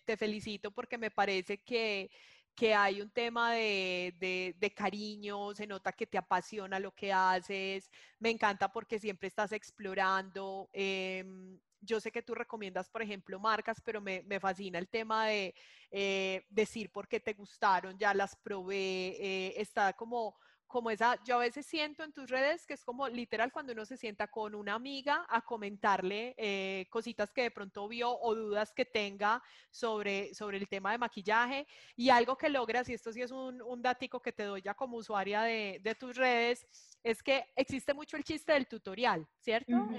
te 0.06 0.18
felicito 0.18 0.70
porque 0.70 0.98
me 0.98 1.12
parece 1.12 1.60
que, 1.64 2.12
que 2.54 2.76
hay 2.76 3.00
un 3.02 3.10
tema 3.10 3.54
de, 3.54 4.14
de, 4.20 4.54
de, 4.60 4.74
cariño, 4.74 5.56
se 5.56 5.66
nota 5.66 5.94
que 5.94 6.06
te 6.06 6.18
apasiona 6.18 6.78
lo 6.78 6.92
que 6.94 7.14
haces, 7.14 7.90
me 8.20 8.32
encanta 8.32 8.70
porque 8.70 9.00
siempre 9.00 9.30
estás 9.30 9.54
explorando. 9.54 10.70
Em, 10.74 11.58
yo 11.80 12.02
sé 12.02 12.12
que 12.12 12.22
tú 12.22 12.36
recomiendas, 12.36 12.90
por 12.90 13.02
ejemplo, 13.02 13.40
marcas, 13.40 13.82
pero 13.82 14.02
me, 14.02 14.40
fascina 14.42 14.78
el 14.78 14.90
tema 14.90 15.28
de 15.28 15.56
eh, 15.90 16.46
decir 16.50 16.92
por 16.92 17.08
qué 17.08 17.22
te 17.22 17.34
gustaron, 17.34 17.98
ya 17.98 18.14
las 18.14 18.36
probé, 18.36 19.16
eh, 19.22 19.54
está 19.56 19.94
como, 19.94 20.36
como 20.70 20.92
esa, 20.92 21.22
yo 21.24 21.36
a 21.36 21.40
veces 21.40 21.66
siento 21.66 22.04
en 22.04 22.14
tus 22.14 22.30
redes 22.30 22.66
que 22.66 22.76
es 22.76 22.86
como 22.86 23.08
literal 23.10 23.52
cuando 23.52 23.74
uno 23.74 23.86
se 23.86 23.98
sienta 23.98 24.28
con 24.28 24.54
una 24.54 24.76
amiga 24.76 25.26
a 25.28 25.42
comentarle 25.42 26.36
eh, 26.38 26.86
cositas 26.90 27.34
que 27.34 27.42
de 27.42 27.52
pronto 27.52 27.88
vio 27.88 28.18
o 28.18 28.36
dudas 28.36 28.72
que 28.72 28.86
tenga 28.86 29.44
sobre, 29.72 30.34
sobre 30.34 30.58
el 30.58 30.70
tema 30.70 30.92
de 30.92 31.00
maquillaje 31.00 31.68
y 31.96 32.10
algo 32.10 32.38
que 32.38 32.50
logras, 32.50 32.88
y 32.88 32.94
esto 32.94 33.12
sí 33.12 33.22
es 33.22 33.32
un, 33.32 33.62
un 33.64 33.82
dático 33.82 34.22
que 34.22 34.32
te 34.32 34.44
doy 34.44 34.62
ya 34.62 34.76
como 34.76 34.98
usuaria 34.98 35.42
de, 35.42 35.82
de 35.84 35.96
tus 35.96 36.16
redes, 36.16 36.68
es 37.04 37.24
que 37.24 37.46
existe 37.56 37.94
mucho 37.94 38.16
el 38.16 38.24
chiste 38.24 38.54
del 38.54 38.68
tutorial, 38.68 39.28
¿cierto? 39.40 39.90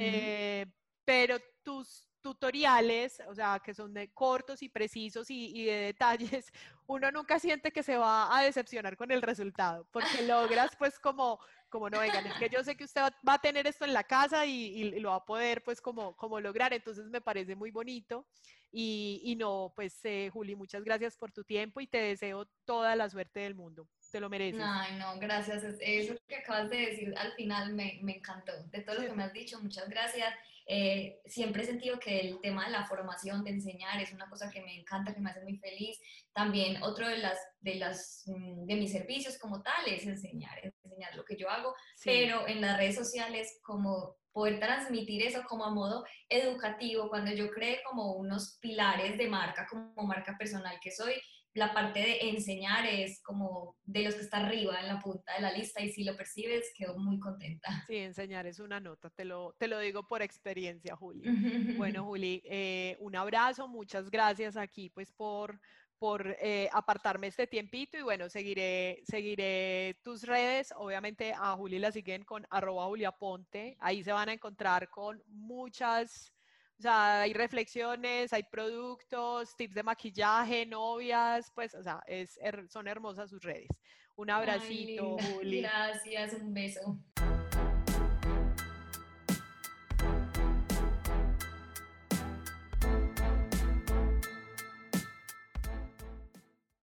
pero 1.05 1.39
tus 1.65 2.10
tutoriales, 2.21 3.21
o 3.29 3.35
sea, 3.35 3.61
que 3.65 3.75
son 3.75 3.93
de 3.95 4.13
cortos 4.13 4.63
y 4.63 4.69
precisos 4.69 5.31
y, 5.31 5.65
de 5.65 5.73
detalles, 5.73 6.53
uno 6.87 7.11
nunca 7.11 7.39
siente 7.39 7.73
que 7.73 7.83
se 7.83 7.97
va 7.97 8.37
a 8.37 8.43
decepcionar 8.43 8.97
con 8.97 9.11
el 9.11 9.23
resultado, 9.23 9.87
porque 9.91 10.23
logras 10.27 10.75
pues 10.77 10.99
como, 10.99 11.39
como 11.69 11.91
no, 11.91 12.01
vengan, 12.01 12.27
es 12.27 12.35
que 12.35 12.49
yo 12.49 12.63
sé 12.65 12.77
que 12.77 12.85
usted 12.85 13.03
va, 13.27 13.35
a 13.35 13.41
tener 13.41 13.67
esto 13.67 13.85
en 13.85 13.93
la 13.93 14.05
casa 14.05 14.47
y, 14.47 15.01
lo 15.01 15.11
va 15.11 15.17
a 15.17 15.25
poder 15.25 15.63
pues 15.63 15.81
como, 15.81 16.17
como 16.17 16.41
lograr, 16.41 16.73
entonces 16.73 17.07
me 17.07 17.21
parece 17.21 17.55
muy 17.55 17.71
bonito 17.71 18.27
y, 18.71 19.21
y 19.25 19.37
no, 19.37 19.73
pues 19.75 19.99
eh, 20.05 20.31
Juli, 20.33 20.55
muchas 20.55 20.85
gracias 20.85 21.17
por 21.17 21.33
tu 21.33 21.45
tiempo 21.45 21.81
y 21.81 21.87
te 21.87 21.99
deseo 21.99 22.47
toda 22.65 22.97
la 22.97 23.09
suerte 23.09 23.41
del 23.41 23.55
mundo 23.55 23.89
te 24.11 24.21
lo 24.21 24.29
mereces. 24.29 24.61
Ay, 24.63 24.97
no, 24.97 25.19
gracias. 25.19 25.63
Eso 25.81 26.15
que 26.27 26.37
acabas 26.37 26.69
de 26.71 26.79
decir 26.79 27.15
al 27.17 27.33
final 27.33 27.73
me, 27.73 27.99
me 28.03 28.17
encantó. 28.17 28.53
De 28.65 28.81
todo 28.81 28.97
lo 28.97 29.03
que 29.03 29.13
me 29.13 29.25
has 29.25 29.33
dicho, 29.33 29.61
muchas 29.61 29.89
gracias. 29.89 30.35
Eh, 30.73 31.21
siempre 31.27 31.65
he 31.65 31.67
sentido 31.67 31.99
que 31.99 32.21
el 32.21 32.41
tema 32.41 32.67
de 32.67 32.71
la 32.71 32.87
formación, 32.87 33.43
de 33.43 33.51
enseñar, 33.51 34.01
es 34.01 34.13
una 34.13 34.31
cosa 34.31 34.49
que 34.49 34.63
me 34.63 34.79
encanta, 34.79 35.13
que 35.13 35.21
me 35.21 35.31
hace 35.31 35.41
muy 35.41 35.59
feliz. 35.59 35.99
También 36.33 36.81
otro 36.85 37.09
de, 37.09 37.19
las, 37.19 37.41
de, 37.59 37.75
las, 37.75 38.23
mm, 38.27 38.67
de 38.67 38.77
mis 38.77 38.93
servicios 38.93 39.37
como 39.37 39.63
tal 39.63 39.85
es 39.89 40.07
enseñar, 40.07 40.61
enseñar 40.63 41.17
lo 41.17 41.25
que 41.25 41.37
yo 41.37 41.51
hago, 41.51 41.75
pero 42.05 42.47
en 42.47 42.61
las 42.61 42.77
redes 42.77 42.95
sociales 42.95 43.59
como 43.65 44.15
poder 44.31 44.61
transmitir 44.61 45.27
eso 45.27 45.43
como 45.49 45.65
a 45.65 45.75
modo 45.75 46.05
educativo, 46.29 47.09
cuando 47.09 47.33
yo 47.33 47.51
creé 47.51 47.83
como 47.85 48.13
unos 48.13 48.57
pilares 48.61 49.19
de 49.19 49.27
marca, 49.27 49.67
como 49.69 50.07
marca 50.07 50.37
personal 50.39 50.79
que 50.81 50.93
soy, 50.93 51.21
la 51.55 51.75
parte 51.75 52.01
de 52.01 52.31
enseñar 52.31 52.87
es 52.87 53.21
como 53.23 53.77
de 53.85 54.05
los 54.05 54.15
que 54.15 54.21
está 54.23 54.39
arriba 54.39 54.81
en 54.81 54.87
la 54.87 55.01
punta 55.01 55.35
de 55.35 55.43
la 55.43 55.53
lista 55.53 55.83
y 55.83 55.89
si 55.91 56.05
lo 56.05 56.17
percibes, 56.17 56.73
quedo 56.77 56.97
muy 56.99 57.19
contenta. 57.19 57.85
Sí, 57.87 57.97
enseñar 57.97 58.47
es 58.47 58.61
una 58.61 58.79
nota, 58.79 59.11
te 59.11 59.25
lo, 59.25 59.55
te 59.59 59.67
lo 59.67 59.79
digo 59.81 60.07
por 60.07 60.23
experiencia, 60.23 60.95
Juli. 60.95 61.25
bueno, 61.77 62.05
Juli, 62.05 62.43
eh, 62.45 62.97
un 63.01 63.17
abrazo, 63.17 63.67
muchas 63.67 64.11
gracias 64.11 64.57
aquí 64.57 64.91
pues 64.91 65.11
por, 65.11 65.61
por 65.99 66.37
eh, 66.41 66.69
apartarme 66.73 67.27
este 67.27 67.47
tiempito 67.47 67.99
y 67.99 68.03
bueno, 68.03 68.29
seguiré, 68.29 69.03
seguiré 69.05 69.99
tus 70.03 70.23
redes. 70.23 70.73
Obviamente 70.77 71.33
a 71.33 71.57
Juli 71.57 71.79
la 71.79 71.91
siguen 71.91 72.25
con 72.25 72.47
arroba 72.49 72.89
Ponte. 73.19 73.77
Ahí 73.81 74.05
se 74.05 74.13
van 74.13 74.29
a 74.29 74.33
encontrar 74.33 74.89
con 74.89 75.23
muchas 75.27 76.33
o 76.81 76.83
sea, 76.83 77.21
hay 77.21 77.35
reflexiones, 77.35 78.33
hay 78.33 78.43
productos, 78.43 79.55
tips 79.55 79.75
de 79.75 79.83
maquillaje, 79.83 80.65
novias, 80.65 81.53
pues, 81.55 81.75
o 81.75 81.83
sea, 81.83 82.03
es, 82.07 82.41
son 82.71 82.89
hermosas 82.89 83.29
sus 83.29 83.43
redes. 83.43 83.69
Un 84.17 84.31
abracito, 84.31 85.19
Juli. 85.19 85.61
Gracias, 85.61 86.33
un 86.33 86.55
beso. 86.55 86.99